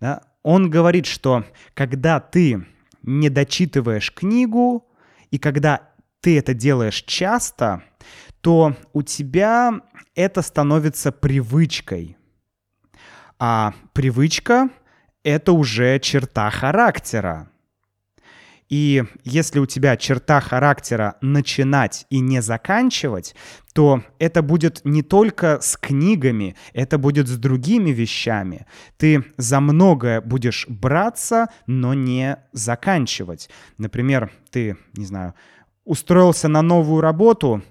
[0.00, 0.22] Да?
[0.42, 2.66] Он говорит, что когда ты
[3.02, 4.88] не дочитываешь книгу,
[5.30, 5.90] и когда
[6.22, 7.82] ты это делаешь часто,
[8.40, 9.82] то у тебя
[10.14, 12.16] это становится привычкой.
[13.38, 14.70] А привычка—
[15.22, 17.50] это уже черта характера.
[18.74, 23.36] И если у тебя черта характера начинать и не заканчивать,
[23.72, 28.66] то это будет не только с книгами, это будет с другими вещами.
[28.96, 33.48] Ты за многое будешь браться, но не заканчивать.
[33.78, 35.34] Например, ты, не знаю,
[35.84, 37.62] устроился на новую работу,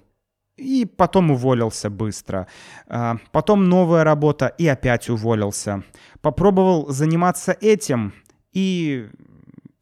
[0.56, 2.46] и потом уволился быстро.
[2.88, 5.82] А, потом новая работа и опять уволился.
[6.22, 8.14] Попробовал заниматься этим
[8.54, 9.10] и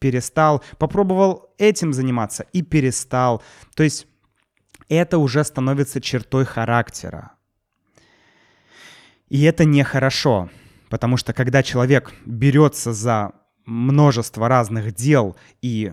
[0.03, 3.41] перестал, попробовал этим заниматься и перестал.
[3.77, 4.09] То есть
[4.89, 7.31] это уже становится чертой характера.
[9.29, 10.51] И это нехорошо,
[10.91, 13.33] потому что когда человек берется за
[13.65, 15.93] множество разных дел и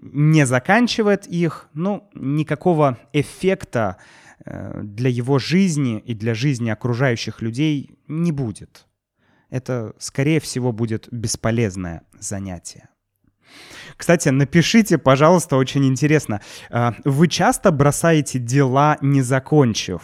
[0.00, 3.96] не заканчивает их, ну, никакого эффекта
[4.44, 8.86] э, для его жизни и для жизни окружающих людей не будет.
[9.50, 12.90] Это, скорее всего, будет бесполезное занятие.
[13.96, 16.40] Кстати, напишите, пожалуйста, очень интересно.
[16.70, 20.02] А, вы часто бросаете дела, не закончив?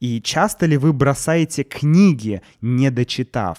[0.00, 3.58] И часто ли вы бросаете книги, не дочитав?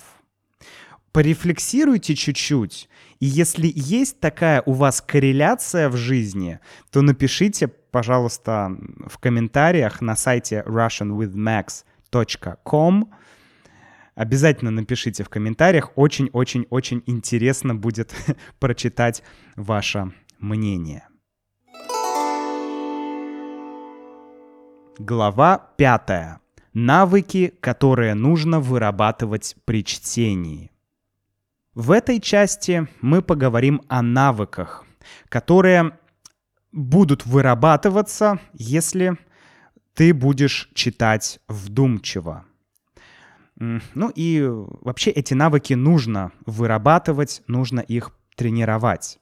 [1.12, 2.90] Порефлексируйте чуть-чуть.
[3.20, 6.60] И если есть такая у вас корреляция в жизни,
[6.92, 13.10] то напишите, пожалуйста, в комментариях на сайте russianwithmax.com
[14.16, 15.92] Обязательно напишите в комментариях.
[15.96, 18.16] Очень-очень-очень интересно будет
[18.60, 19.24] прочитать
[19.58, 21.08] ваше мнение.
[24.98, 26.40] Глава пятая.
[26.74, 30.72] Навыки, которые нужно вырабатывать при чтении.
[31.74, 34.86] В этой части мы поговорим о навыках,
[35.28, 35.98] которые
[36.72, 39.18] будут вырабатываться, если
[39.94, 42.46] ты будешь читать вдумчиво.
[43.58, 44.46] Ну и
[44.82, 49.20] вообще эти навыки нужно вырабатывать, нужно их тренировать.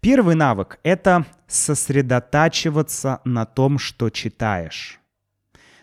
[0.00, 5.00] Первый навык— это сосредотачиваться на том, что читаешь.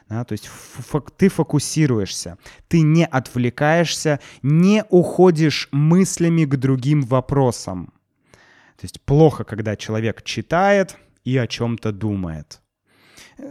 [0.07, 0.49] Да, то есть
[1.17, 7.91] ты фокусируешься, ты не отвлекаешься, не уходишь мыслями к другим вопросам.
[8.77, 12.61] То есть плохо, когда человек читает и о чем-то думает.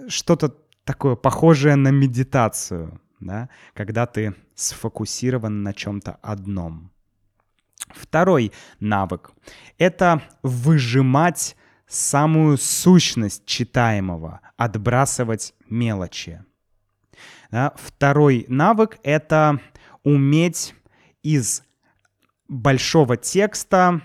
[0.06, 6.90] Что-то такое похожее на медитацию да, когда ты сфокусирован на чем-то одном.
[7.88, 9.32] Второй навык—
[9.78, 11.56] это выжимать
[11.86, 16.44] самую сущность читаемого, отбрасывать мелочи.
[17.50, 17.72] Да?
[17.76, 19.60] Второй навык— это
[20.02, 20.74] уметь
[21.22, 21.62] из
[22.48, 24.02] большого текста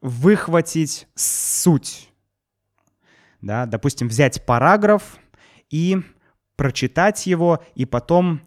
[0.00, 2.12] выхватить суть.
[3.40, 3.66] Да?
[3.66, 5.18] Допустим, взять параграф
[5.70, 6.02] и
[6.56, 8.42] прочитать его, и потом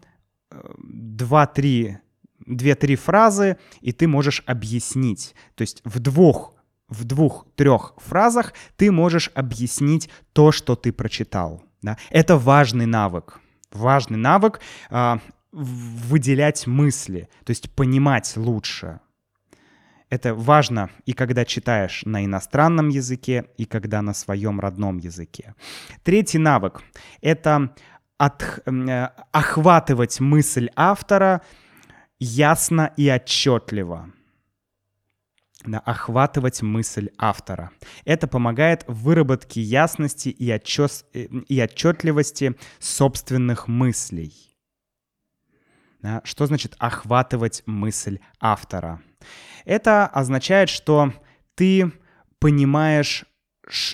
[0.50, 1.98] 2-3 э,
[2.46, 5.34] две-три фразы, и ты можешь объяснить.
[5.54, 6.54] То есть в двух,
[6.88, 11.64] в двух-трех фразах ты можешь объяснить то, что ты прочитал.
[11.82, 11.96] Да?
[12.10, 13.40] Это важный навык.
[13.72, 14.60] важный навык
[14.90, 15.18] а,
[15.52, 19.00] выделять мысли, то есть понимать лучше.
[20.14, 25.56] Это важно и когда читаешь на иностранном языке, и когда на своем родном языке.
[26.04, 26.82] Третий навык—
[27.20, 27.74] это
[28.16, 31.42] от, э, охватывать мысль автора
[32.20, 34.12] ясно и отчетливо.
[35.66, 37.72] Да, охватывать мысль автора.
[38.04, 44.32] Это помогает в выработке ясности и, отчет, э, и отчетливости собственных мыслей.
[46.02, 49.02] Да, что значит охватывать мысль автора?
[49.64, 51.12] Это означает, что
[51.54, 51.92] ты
[52.38, 53.24] понимаешь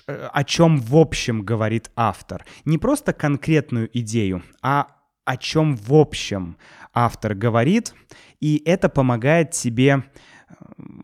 [0.06, 2.44] Э, о чем в общем говорит автор.
[2.64, 4.88] Не просто конкретную идею, а
[5.24, 6.56] о чем в общем
[6.92, 7.94] автор говорит,
[8.40, 10.54] и это помогает тебе э,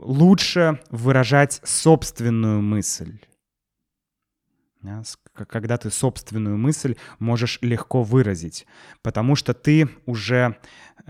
[0.00, 3.18] лучше выражать собственную мысль
[5.48, 8.66] когда ты собственную мысль можешь легко выразить,
[9.02, 10.58] потому что ты уже,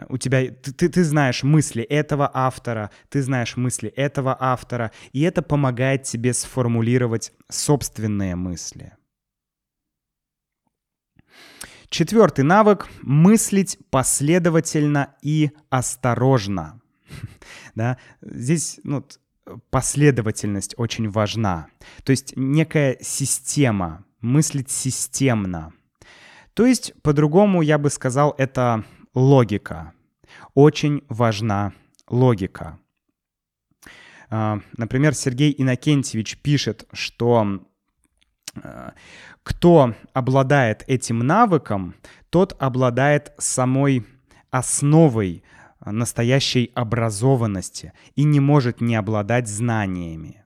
[0.09, 5.43] у тебя, ты, ты, знаешь мысли этого автора, ты знаешь мысли этого автора, и это
[5.43, 8.93] помогает тебе сформулировать собственные мысли.
[11.89, 16.81] Четвертый навык— мыслить последовательно и осторожно.
[17.75, 17.99] Да?
[18.23, 19.07] Здесь ну,
[19.71, 21.69] последовательность очень важна.
[22.05, 25.73] То есть некая система, мыслить системно.
[26.55, 28.85] То есть, по-другому я бы сказал, это
[29.17, 29.95] логика.
[30.55, 31.73] Очень важна
[32.07, 32.79] логика.
[34.29, 37.61] А, например, Сергей Иннокентьевич пишет, что
[38.63, 38.93] а,
[39.43, 41.95] кто обладает этим навыком,
[42.31, 44.07] тот обладает самой
[44.51, 45.43] основой
[45.85, 50.45] настоящей образованности и не может не обладать знаниями.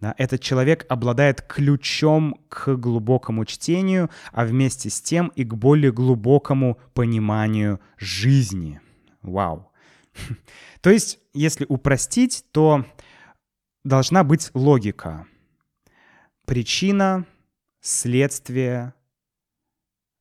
[0.00, 5.92] Да, этот человек обладает ключом к глубокому чтению, а вместе с тем и к более
[5.92, 8.80] глубокому пониманию жизни.
[9.22, 9.72] Вау.
[10.80, 12.84] То есть, если упростить, то
[13.84, 15.26] должна быть логика.
[16.46, 17.26] Причина,
[17.80, 18.94] следствие.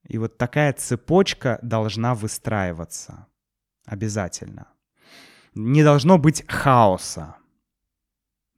[0.08, 3.28] И вот такая цепочка должна выстраиваться.
[3.86, 4.68] Обязательно.
[5.54, 7.36] Не должно быть хаоса.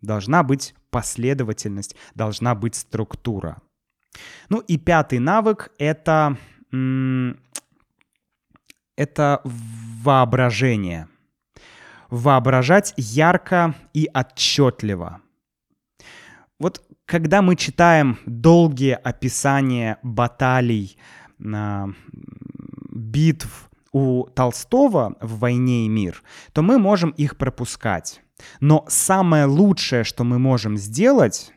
[0.02, 3.62] Должна быть последовательность, должна быть структура.
[4.50, 6.38] Ну и пятый навык— это,
[8.96, 11.08] это воображение.
[12.10, 15.22] Воображать ярко и отчетливо.
[16.58, 20.98] Вот когда мы читаем долгие описания баталий,
[22.90, 26.22] битв, у Толстого в «Войне и мир»,
[26.54, 28.22] то мы можем их пропускать.
[28.60, 31.52] Но самое лучшее, что мы можем сделать,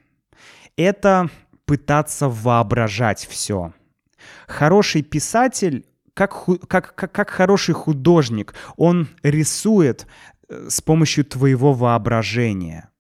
[0.77, 1.31] это
[1.65, 3.73] пытаться воображать все.
[4.47, 10.07] Хороший писатель, как, как, как, как хороший художник, он рисует
[10.49, 12.91] э, с помощью твоего воображения.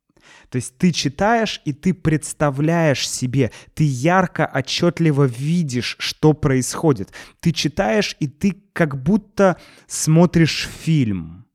[0.48, 7.10] То есть ты читаешь, и ты представляешь себе, ты ярко, отчетливо видишь, что происходит.
[7.40, 9.56] Ты читаешь, и ты как будто
[9.86, 11.46] смотришь фильм.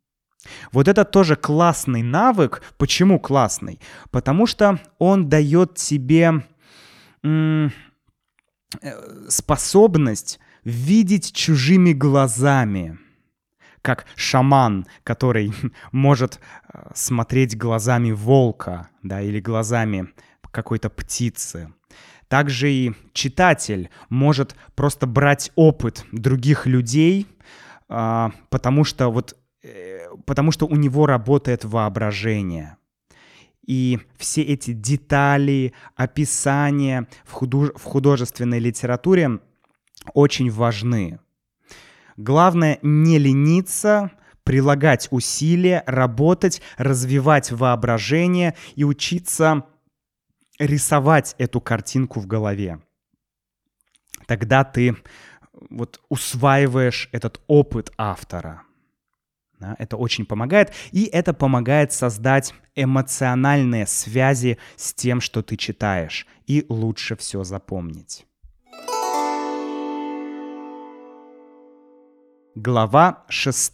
[0.71, 2.61] Вот это тоже классный навык.
[2.77, 3.79] Почему классный?
[4.11, 6.45] Потому что он дает тебе
[7.23, 7.69] э,
[9.29, 12.97] способность видеть чужими глазами
[13.81, 15.53] как шаман, который
[15.91, 16.39] может
[16.73, 20.09] э, смотреть глазами волка, да, или глазами
[20.51, 21.71] какой-то птицы.
[22.27, 27.27] Также и читатель может просто брать опыт других людей,
[27.87, 32.77] а, потому что вот э, потому что у него работает воображение.
[33.65, 39.39] И все эти детали, описания в, худож в художественной литературе
[40.13, 41.19] очень важны.
[42.17, 44.11] Главное не лениться,
[44.43, 49.65] прилагать усилия, работать, развивать воображение и учиться
[50.59, 52.81] рисовать эту картинку в голове.
[54.25, 54.97] Тогда ты
[55.69, 58.66] вот усваиваешь этот опыт автора.
[59.59, 66.27] Да, это очень помогает, и это помогает создать эмоциональные связи с тем, что ты читаешь,
[66.45, 68.27] и лучше все запомнить.
[72.53, 73.73] Глава 6.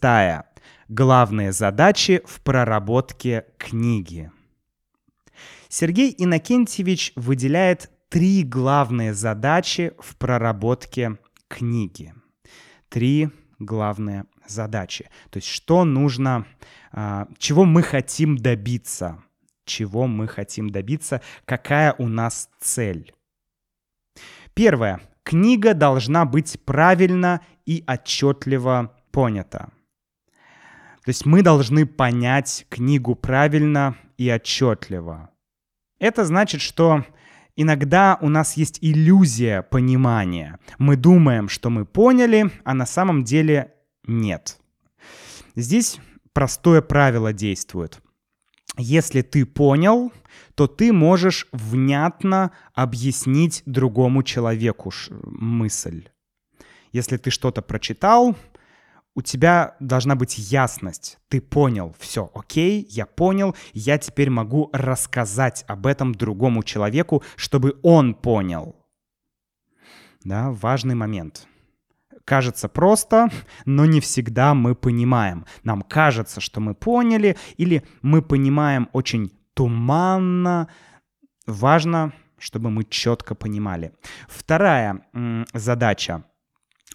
[0.87, 4.31] Главные задачи в проработке книги.
[5.67, 11.17] Сергей Иннокентьевич выделяет три главные задачи в проработке
[11.47, 12.13] книги.
[12.89, 15.09] Три главные задачи.
[15.29, 16.45] То есть что нужно,
[16.91, 19.23] а, чего мы хотим добиться,
[19.65, 23.13] чего мы хотим добиться, какая у нас цель.
[24.53, 25.01] Первое.
[25.23, 29.69] Книга должна быть правильно и отчетливо понято.
[31.05, 35.29] То есть мы должны понять книгу правильно и отчетливо.
[35.99, 37.05] Это значит, что
[37.55, 40.59] иногда у нас есть иллюзия понимания.
[40.77, 43.73] Мы думаем, что мы поняли, а на самом деле
[44.05, 44.59] нет.
[45.55, 45.99] Здесь
[46.33, 48.01] простое правило действует.
[48.77, 50.11] Если ты понял,
[50.55, 56.09] то ты можешь внятно объяснить другому человеку мысль.
[56.91, 58.35] Если ты что-то прочитал,
[59.15, 61.19] у тебя должна быть ясность.
[61.27, 67.77] Ты понял, все, окей, я понял, я теперь могу рассказать об этом другому человеку, чтобы
[67.83, 68.75] он понял.
[70.23, 71.47] Да, важный момент.
[72.25, 73.29] Кажется просто,
[73.65, 75.45] но не всегда мы понимаем.
[75.63, 80.69] Нам кажется, что мы поняли, или мы понимаем очень туманно.
[81.45, 83.93] Важно, чтобы мы четко понимали.
[84.29, 85.05] Вторая
[85.53, 86.23] задача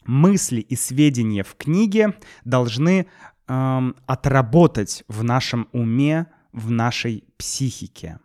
[0.05, 2.15] мысли и сведения в книге
[2.45, 3.07] должны
[3.47, 8.19] эм, отработать в нашем уме, в нашей психике.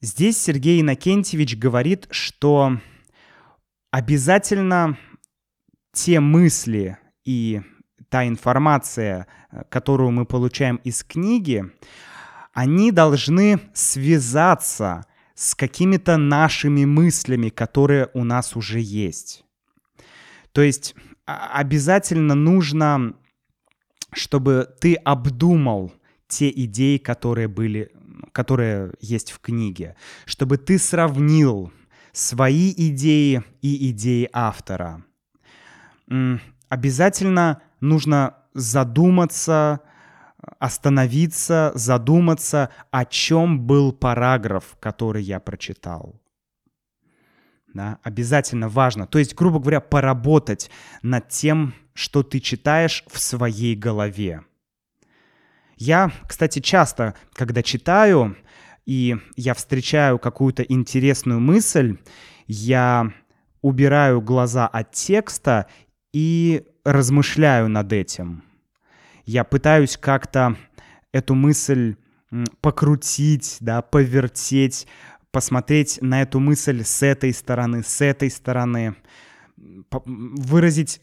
[0.00, 2.78] Здесь Сергей Иннокентьевич говорит, что
[3.90, 4.98] обязательно
[5.94, 7.62] те мысли и
[8.10, 9.26] та информация,
[9.70, 11.64] которую мы получаем из книги,
[12.52, 19.44] они должны связаться с какими-то нашими мыслями, которые у нас уже есть.
[20.52, 20.94] То есть
[21.26, 23.14] а, обязательно нужно,
[24.12, 25.92] чтобы ты обдумал
[26.28, 27.90] те идеи, которые были,
[28.32, 31.72] которые есть в книге, чтобы ты сравнил
[32.12, 35.04] свои идеи и идеи автора.
[36.68, 39.80] Обязательно нужно задуматься,
[40.58, 46.20] остановиться, задуматься, о чем был параграф, который я прочитал
[47.74, 49.06] да, обязательно важно.
[49.06, 50.70] То есть, грубо говоря, поработать
[51.02, 54.42] над тем, что ты читаешь в своей голове.
[55.76, 58.36] Я, кстати, часто, когда читаю,
[58.86, 61.98] и я встречаю какую-то интересную мысль,
[62.46, 63.12] я
[63.60, 65.66] убираю глаза от текста
[66.14, 68.44] и размышляю над этим.
[69.26, 70.56] Я пытаюсь как-то
[71.12, 71.96] эту мысль
[72.60, 74.86] покрутить, да, повертеть,
[75.32, 78.94] посмотреть на эту мысль с этой стороны, с этой стороны,
[79.90, 81.00] выразить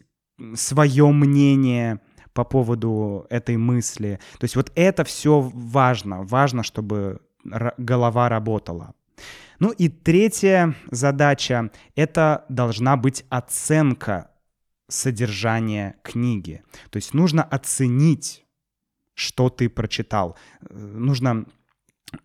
[0.55, 1.99] свое мнение
[2.33, 4.17] по поводу этой мысли.
[4.39, 6.23] То есть вот это все важно.
[6.23, 8.93] Важно, чтобы голова работала.
[9.59, 14.30] Ну и третья задача— это должна быть оценка
[14.91, 16.63] содержания книги.
[16.89, 18.45] То есть нужно оценить,
[19.13, 20.37] что ты прочитал.
[20.69, 21.45] Нужно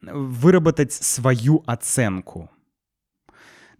[0.03, 2.51] выработать свою оценку.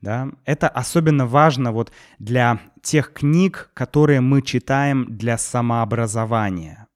[0.01, 0.31] Да?
[0.45, 6.87] Это особенно важно вот для тех книг, которые мы читаем для самообразования.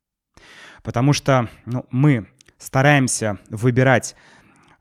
[0.83, 2.29] Потому что ну, мы
[2.59, 4.15] стараемся выбирать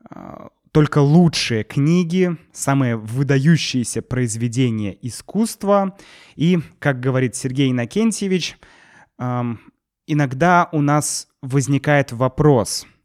[0.10, 5.97] э, только лучшие книги, самые выдающиеся произведения искусства.
[6.36, 8.57] И, как говорит Сергей Иннокентьевич,
[9.17, 9.43] э,
[10.07, 12.86] иногда у нас возникает вопрос–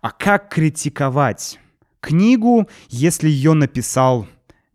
[0.00, 1.58] а как критиковать
[2.00, 4.26] книгу, если ее написал,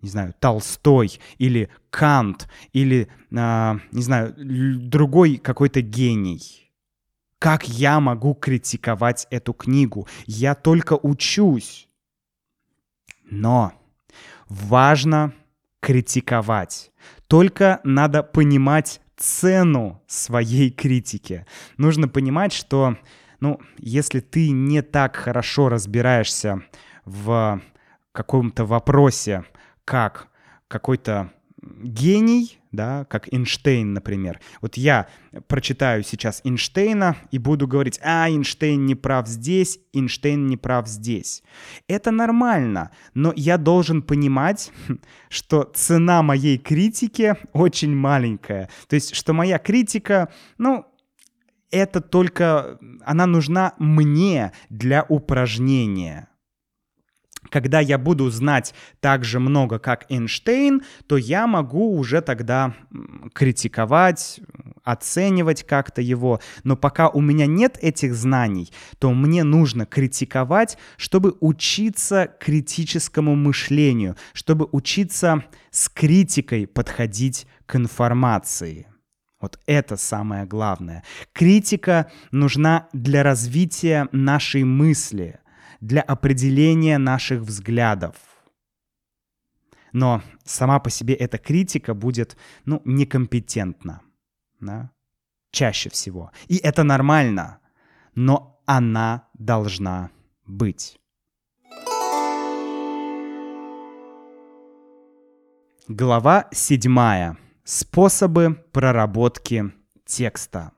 [0.01, 6.71] не знаю, Толстой или Кант или, э, не знаю, другой какой-то гений?
[7.37, 10.07] Как я могу критиковать эту книгу?
[10.25, 11.87] Я только учусь.
[13.29, 13.73] Но
[14.47, 15.33] важно
[15.79, 16.91] критиковать.
[17.27, 21.45] Только надо понимать цену своей критики.
[21.77, 22.97] Нужно понимать, что
[23.39, 26.63] ну, если ты не так хорошо разбираешься
[27.05, 27.61] в
[28.11, 29.45] каком-то вопросе,
[29.85, 30.27] как
[30.67, 34.39] какой-то гений, да, как Эйнштейн, например.
[34.61, 35.07] Вот я
[35.47, 41.43] прочитаю сейчас Эйнштейна и буду говорить, а, Эйнштейн не прав здесь, Эйнштейн не прав здесь.
[41.87, 44.71] Это нормально, но я должен понимать,
[45.29, 48.69] что цена моей критики очень маленькая.
[48.87, 50.85] То есть, что моя критика, ну,
[51.71, 56.28] это только, она нужна мне для упражнения.
[57.49, 62.75] Когда я буду знать так же много, как Эйнштейн, то я могу уже тогда
[63.33, 64.41] критиковать,
[64.83, 66.41] оценивать как-то его.
[66.63, 74.15] Но пока у меня нет этих знаний, то мне нужно критиковать, чтобы учиться критическому мышлению,
[74.33, 78.87] чтобы учиться с критикой подходить к информации.
[79.39, 81.03] Вот это самое главное.
[81.31, 85.39] Критика нужна для развития нашей мысли,
[85.81, 88.15] для определения наших взглядов.
[89.91, 94.01] но сама по себе эта критика будет, ну, некомпетентна,
[94.59, 94.91] да,
[95.51, 96.31] чаще всего.
[96.47, 97.59] И это нормально,
[98.13, 100.11] но она должна
[100.45, 100.99] быть.
[105.87, 107.35] Глава 7.
[107.63, 109.73] Способы проработки
[110.05, 110.71] текста.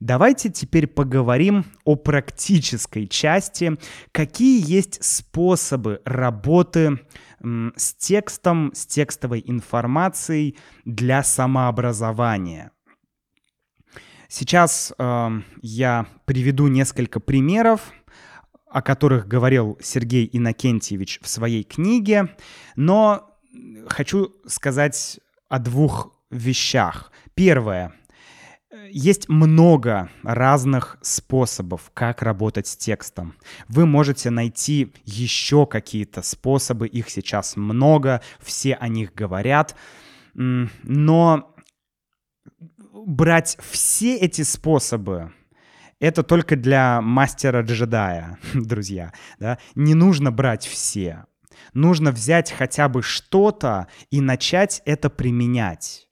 [0.00, 3.76] Давайте теперь поговорим о практической части,
[4.12, 7.00] какие есть способы работы
[7.42, 12.72] с текстом, с текстовой информацией для самообразования.
[14.28, 15.28] Сейчас э,
[15.60, 17.92] я приведу несколько примеров,
[18.70, 22.36] о которых говорил Сергей Иннокентьевич в своей книге,
[22.76, 23.36] но
[23.88, 27.10] хочу сказать о двух вещах.
[27.34, 27.92] Первое.
[28.90, 33.34] Есть много разных способов, как работать с текстом.
[33.68, 39.74] Вы можете найти еще какие-то способы, их сейчас много, все о них говорят,
[40.34, 41.54] но
[42.92, 45.32] брать все эти способы
[46.00, 49.12] это только для мастера-джедая, друзья.
[49.38, 49.58] Да?
[49.74, 51.26] Не нужно брать все.
[51.74, 56.08] Нужно взять хотя бы что-то и начать это применять.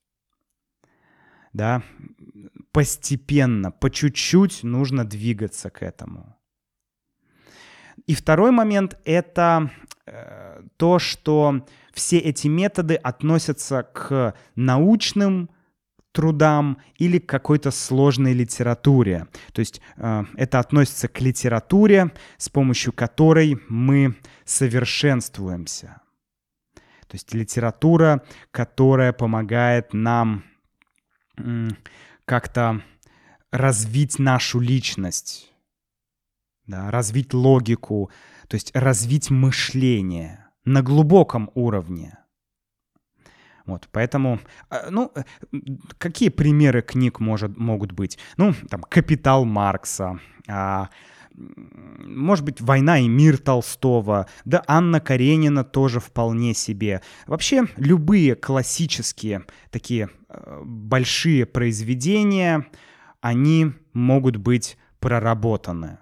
[1.55, 1.83] Да?
[2.79, 6.37] Постепенно, по чуть-чуть нужно двигаться к этому.
[8.07, 9.73] И второй момент— это
[10.07, 15.51] э, то, что все эти методы относятся к научным
[16.13, 19.27] трудам или к какой-то сложной литературе.
[19.53, 24.15] То есть э, это относится к литературе, с помощью которой мы
[24.45, 26.01] совершенствуемся.
[27.09, 28.23] То есть литература,
[28.53, 30.45] которая помогает нам
[32.29, 32.83] как-то
[33.51, 35.51] развить нашу личность,
[36.67, 38.11] да, развить логику,
[38.49, 42.19] то есть развить мышление на глубоком уровне.
[43.65, 45.23] Вот, поэтому, а, ну, э,
[45.99, 48.19] какие примеры книг может, могут быть?
[48.37, 50.89] Ну, там, «Капитал Маркса», а,
[51.39, 57.03] может быть, «Война и мир» Толстого, да Анна Каренина тоже вполне себе.
[57.27, 62.67] Вообще, любые классические такие э, большие произведения,
[63.21, 65.99] они могут быть проработаны,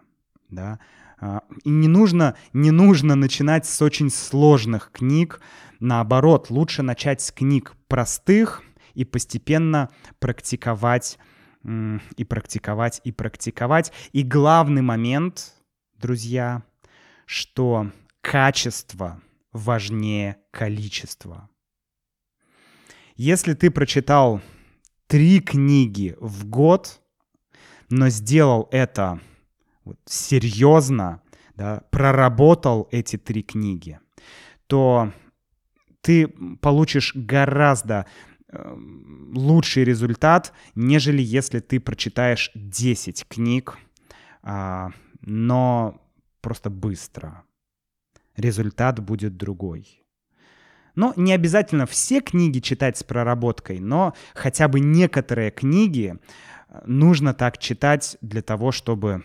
[0.49, 0.79] да.
[1.19, 5.41] А, и не нужно, не нужно начинать с очень сложных книг,
[5.81, 8.63] Наоборот, лучше начать с книг простых
[8.95, 11.19] и постепенно практиковать
[12.17, 13.93] и практиковать, и практиковать.
[14.13, 15.55] И главный момент,
[15.95, 16.63] друзья,
[17.25, 17.91] что
[18.21, 19.21] качество
[19.53, 21.49] важнее количества.
[23.17, 24.41] Если ты прочитал
[25.07, 27.01] три книги в год,
[27.89, 29.21] но сделал это
[30.05, 31.23] серьезно,
[31.55, 33.99] да, проработал эти три книги,
[34.67, 35.13] то
[36.01, 36.29] ты
[36.61, 38.07] получишь гораздо
[39.35, 43.79] лучший результат, нежели если ты прочитаешь 10 книг,
[44.43, 44.91] а,
[45.21, 46.01] но
[46.41, 47.43] просто быстро.
[48.37, 50.03] Результат будет другой.
[50.95, 56.15] Но не обязательно все книги читать с проработкой, но хотя бы некоторые книги
[56.69, 59.23] э, нужно так читать для того, чтобы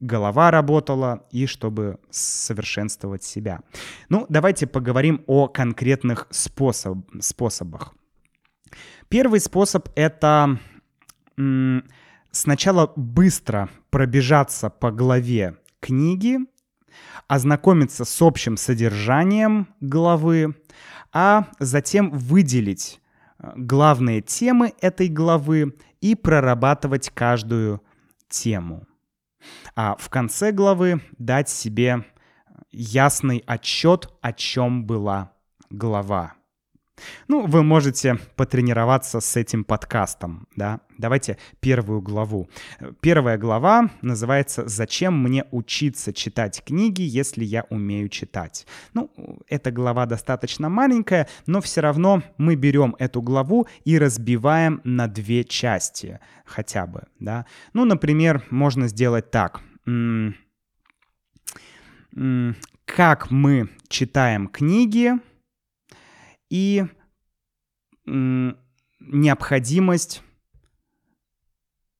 [0.00, 3.60] голова работала и чтобы совершенствовать себя.
[4.08, 7.94] Ну, давайте поговорим о конкретных способ, способах.
[9.08, 10.58] Первый способ— это
[12.30, 16.38] сначала быстро пробежаться по главе книги,
[17.26, 20.56] ознакомиться с общим содержанием главы,
[21.12, 23.00] а затем выделить
[23.38, 27.82] э, главные темы этой главы и прорабатывать каждую
[28.28, 28.88] тему
[29.74, 32.04] а в конце главы дать себе
[32.70, 35.32] ясный отчет, о чем была
[35.70, 36.34] глава.
[37.28, 40.80] Ну, вы можете потренироваться с этим подкастом, да.
[40.98, 42.48] Давайте первую главу.
[43.00, 48.66] Первая глава называется «Зачем мне учиться читать книги, если я умею читать?».
[48.94, 49.10] Ну,
[49.48, 55.44] эта глава достаточно маленькая, но все равно мы берем эту главу и разбиваем на две
[55.44, 57.46] части хотя бы, да.
[57.74, 59.60] Ну, например, можно сделать так.
[62.84, 65.12] Как мы читаем книги
[66.50, 66.84] и
[69.00, 70.22] необходимость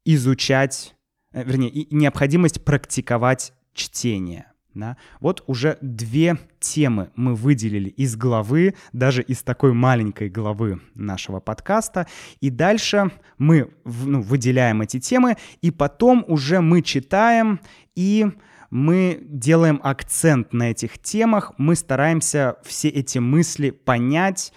[0.04, 0.94] изучать,
[1.32, 4.46] э, вернее, необходимость практиковать чтение.
[4.74, 4.96] Да?
[5.20, 12.06] Вот уже две темы мы выделили из главы, даже из такой маленькой главы нашего подкаста.
[12.40, 17.60] И дальше мы ну, выделяем эти темы, и потом уже мы читаем
[17.96, 18.30] и
[18.70, 24.52] мы делаем акцент на этих темах, мы стараемся все эти мысли понять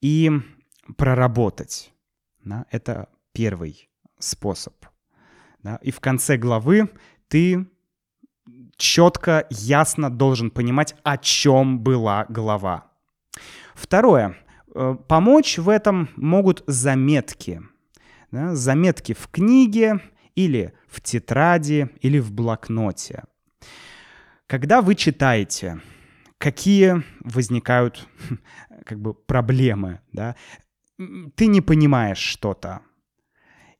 [0.00, 0.30] и
[0.96, 1.92] проработать.
[2.44, 2.66] Да?
[2.70, 3.88] Это первый
[4.18, 4.74] способ.
[5.62, 5.76] Да?
[5.82, 6.90] И в конце главы
[7.28, 7.66] ты
[8.76, 12.90] четко, ясно должен понимать, о чем была глава.
[13.74, 14.36] Второе.
[14.74, 17.62] Э, помочь в этом могут заметки.
[18.30, 18.54] Да?
[18.54, 20.00] Заметки в книге
[20.34, 23.24] или в тетради или в блокноте.
[24.50, 25.80] Когда вы читаете,
[26.38, 28.08] какие возникают
[28.84, 30.34] как бы проблемы, да?
[31.36, 32.80] Ты не понимаешь что-то.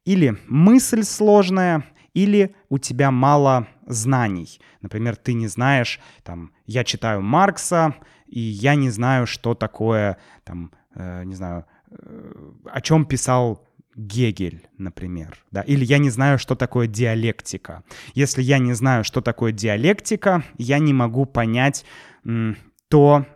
[0.05, 1.83] Или мысль сложная,
[2.15, 4.61] или у тебя мало знаний.
[4.81, 7.97] Например, ты не знаешь, там, я читаю Маркса,
[8.29, 13.67] и я не знаю, что такое, там, э, не знаю, э, о чем писал
[14.01, 17.85] Гегель, например, да, или я не знаю, что такое диалектика.
[18.15, 21.85] Если я не знаю, что такое диалектика, я не могу понять
[22.25, 22.57] м,
[22.89, 23.27] то,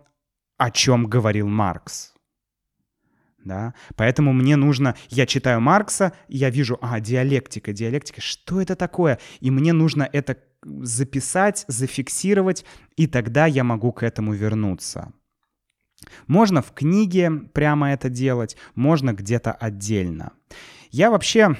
[0.56, 2.14] о чем говорил Маркс.
[3.44, 3.74] Да?
[3.96, 9.18] Поэтому мне нужно, я читаю Маркса, я вижу, а, диалектика, диалектика, что это такое?
[9.40, 12.64] И мне нужно это записать, зафиксировать,
[12.96, 15.12] и тогда я могу к этому вернуться.
[16.26, 20.32] Можно в книге прямо это делать, можно где-то отдельно.
[20.90, 21.56] Я вообще,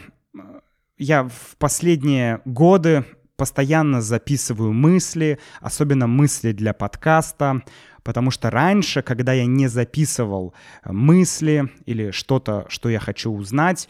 [0.97, 3.05] я в последние годы
[3.37, 7.63] постоянно записываю мысли, особенно мысли для подкаста,
[8.03, 13.89] потому что раньше, когда я не записывал мысли или что-то, что я хочу узнать,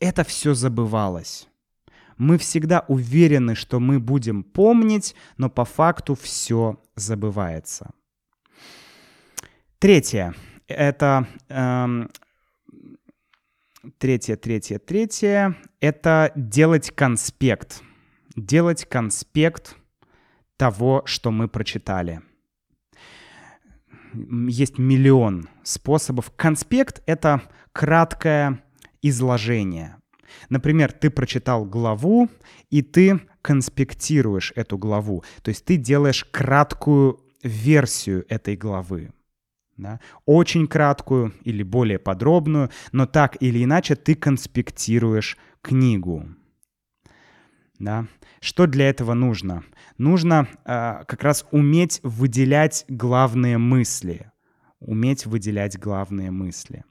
[0.00, 1.46] это все забывалось.
[2.16, 7.92] Мы всегда уверены, что мы будем помнить, но по факту все забывается.
[9.80, 10.34] Третье.
[10.68, 12.10] Это эм,
[13.96, 15.56] третье, третье, третье.
[15.80, 17.82] Это делать конспект.
[18.36, 19.76] Делать конспект
[20.58, 22.20] того, что мы прочитали.
[24.12, 26.30] Есть миллион способов.
[26.36, 27.40] Конспект— это
[27.72, 28.62] краткое
[29.00, 29.96] изложение.
[30.50, 32.28] Например, ты прочитал главу,
[32.68, 35.24] и ты конспектируешь эту главу.
[35.40, 39.10] То есть ты делаешь краткую версию этой главы
[39.80, 46.26] да, очень краткую или более подробную, но так или иначе ты конспектируешь книгу.
[47.78, 48.06] Да.
[48.40, 49.64] Что для этого нужно?
[49.96, 54.30] Нужно э, как раз уметь выделять главные мысли.
[54.80, 56.84] Уметь выделять главные мысли.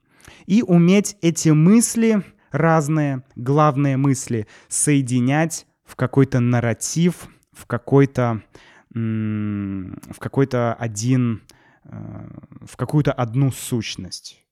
[0.46, 8.44] И уметь эти мысли, разные главные мысли, соединять в какой-то нарратив, в какой-то,
[8.92, 11.42] в какой-то один
[11.84, 14.44] в какую-то одну сущность.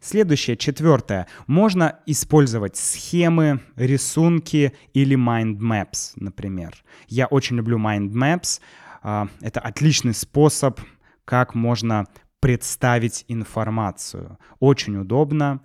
[0.00, 1.26] Следующее, четвертое.
[1.46, 6.74] Можно использовать схемы, рисунки или mind maps, например.
[7.08, 8.60] Я очень люблю mind maps.
[9.02, 10.80] А, это отличный способ,
[11.24, 12.06] как можно
[12.40, 14.38] представить информацию.
[14.58, 15.62] Очень удобно.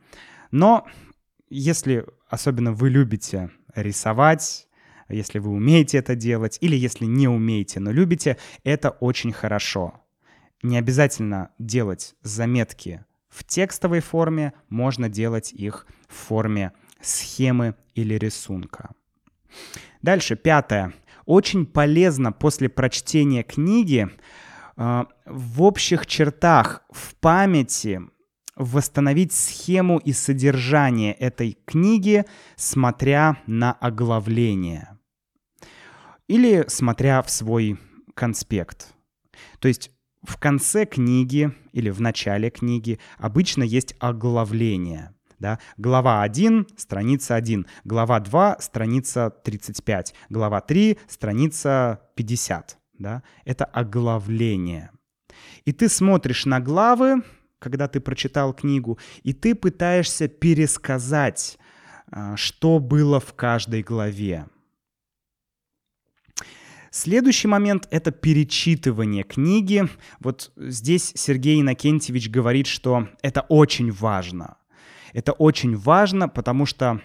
[0.51, 0.85] Но
[1.49, 4.64] если особенно вы любите рисовать,
[5.09, 10.01] если вы умеете это делать, или если не умеете, но любите, это очень хорошо.
[10.63, 18.91] Не обязательно делать заметки в текстовой форме, можно делать их в форме схемы или рисунка.
[20.01, 20.93] Дальше, пятое.
[21.25, 24.07] Очень полезно после прочтения книги
[24.77, 28.01] э, в общих чертах, в памяти
[28.55, 32.25] восстановить схему и содержание этой книги,
[32.55, 34.94] смотря на оглавление.
[36.27, 37.77] Или смотря в свой
[38.15, 38.93] конспект.
[39.59, 39.91] То есть
[40.23, 45.13] в конце книги или в начале книги обычно есть оглавление.
[45.39, 45.59] Да?
[45.77, 47.67] Глава 1, страница 1.
[47.83, 50.15] Глава 2, страница 35.
[50.29, 52.77] Глава 3, страница 50.
[52.97, 53.21] Да?
[53.43, 54.89] Это оглавление.
[55.65, 57.21] И ты смотришь на главы,
[57.59, 61.57] когда ты прочитал книгу, и ты пытаешься пересказать,
[62.07, 64.47] а, что было в каждой главе.
[66.95, 69.83] Следующий момент— это перечитывание книги.
[70.21, 74.55] Вот здесь Сергей Иннокентьевич говорит, что это очень важно.
[75.11, 77.01] Это очень важно, потому что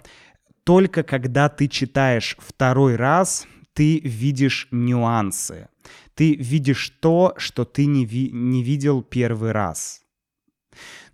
[0.62, 5.66] только когда ты читаешь второй раз, ты видишь нюансы.
[6.14, 10.02] Ты видишь то, что ты не, ви- не видел первый раз.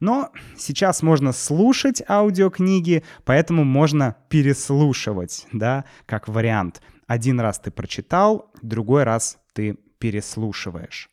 [0.01, 6.83] Но сейчас можно слушать аудиокниги, поэтому можно переслушивать, да, как вариант.
[7.07, 11.09] Один раз ты прочитал, другой раз ты переслушиваешь.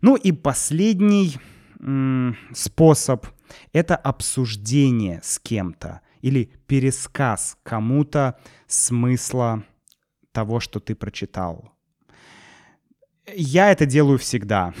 [0.00, 1.38] Ну и последний
[2.54, 3.26] способ—
[3.72, 9.64] это обсуждение с кем-то или пересказ кому-то смысла
[10.32, 11.72] того, что ты прочитал.
[13.36, 14.72] Я это делаю всегда.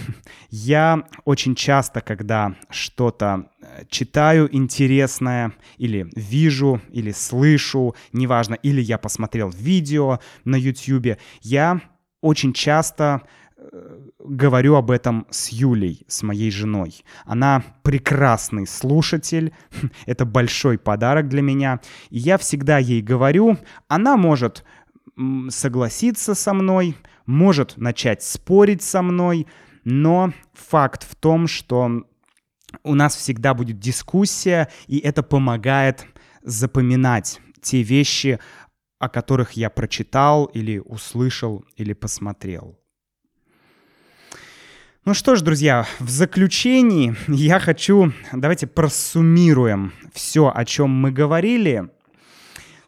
[0.50, 8.98] Я очень часто, когда что-то э, читаю интересное, или вижу, или слышу, неважно, или я
[8.98, 11.80] посмотрел видео на YouTube, я
[12.20, 13.22] очень часто
[13.56, 17.04] э, говорю об этом с Юлей, с моей женой.
[17.24, 19.52] Она прекрасный слушатель,
[20.06, 21.80] это большой подарок для меня.
[22.10, 24.64] И я всегда ей говорю, она может
[25.50, 26.96] согласиться со мной,
[27.26, 29.46] может начать спорить со мной,
[29.84, 32.04] но факт в том, что
[32.84, 36.06] у нас всегда будет дискуссия, и это помогает
[36.42, 38.38] запоминать те вещи,
[38.98, 42.78] о которых я прочитал или услышал или посмотрел.
[45.06, 51.88] Ну что ж, друзья, в заключении я хочу, давайте просуммируем все, о чем мы говорили.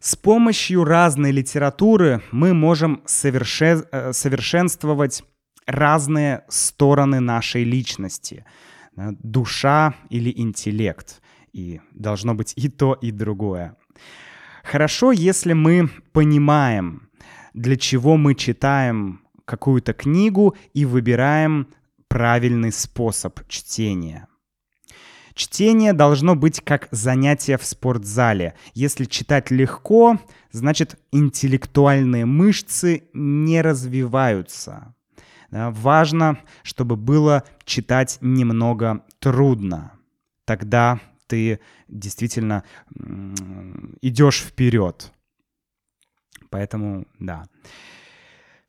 [0.03, 3.85] С помощью разной литературы мы можем соверше...
[3.89, 5.23] Э, совершенствовать
[5.65, 8.45] разные стороны нашей личности.
[8.97, 11.21] Душа или интеллект.
[11.53, 13.77] И должно быть и то, и другое.
[14.65, 17.09] Хорошо, если мы понимаем,
[17.53, 21.69] для чего мы читаем какую-то книгу и выбираем
[22.09, 24.27] правильный способ чтения.
[25.33, 28.55] Чтение должно быть как занятие в спортзале.
[28.73, 30.19] Если читать легко,
[30.51, 34.95] значит интеллектуальные мышцы не развиваются.
[35.49, 39.93] важно, чтобы было читать немного трудно.
[40.45, 42.63] Тогда ты действительно
[44.01, 45.11] идешь вперед.
[46.49, 47.45] Поэтому, да.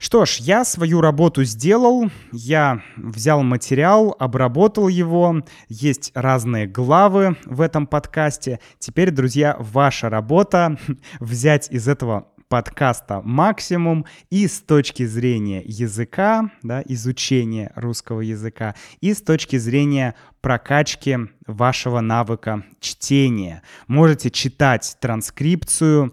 [0.05, 7.63] Что ж, я свою работу сделал, я взял материал, обработал его, есть разные главы в
[7.63, 8.61] этом подкасте.
[8.79, 10.77] Теперь, друзья, ваша работа
[11.21, 19.15] взять из этого подкаста максимум и с точки зрения языка, да, изучения русского языка, и
[19.15, 23.63] с точки зрения прокачки вашего навыка чтения.
[23.87, 26.13] Можете читать транскрипцию,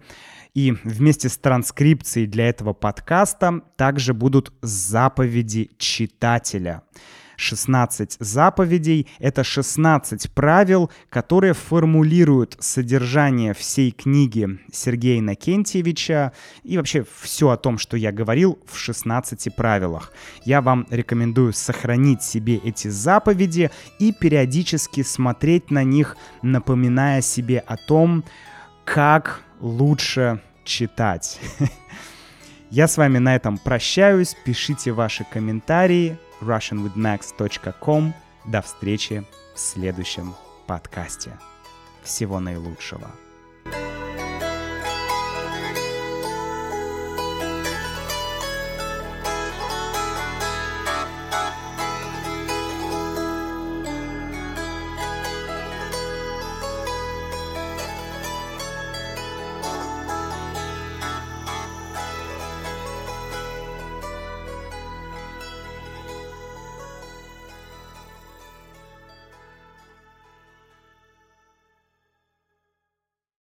[0.54, 6.82] и вместе с транскрипцией для этого подкаста также будут заповеди читателя.
[7.36, 16.32] 16 заповедей— это 16 правил, которые формулируют содержание всей книги Сергея Накентьевича
[16.62, 20.12] и вообще все о том, что я говорил в 16 правилах.
[20.44, 27.76] Я вам рекомендую сохранить себе эти заповеди и периодически смотреть на них, напоминая себе о
[27.76, 28.24] том,
[28.84, 31.40] как лучше читать.
[32.70, 34.36] Я с вами на этом прощаюсь.
[34.44, 38.12] Пишите ваши комментарии russianwithmax.com.
[38.44, 40.34] До встречи в следующем
[40.66, 41.38] подкасте.
[42.02, 43.10] Всего наилучшего.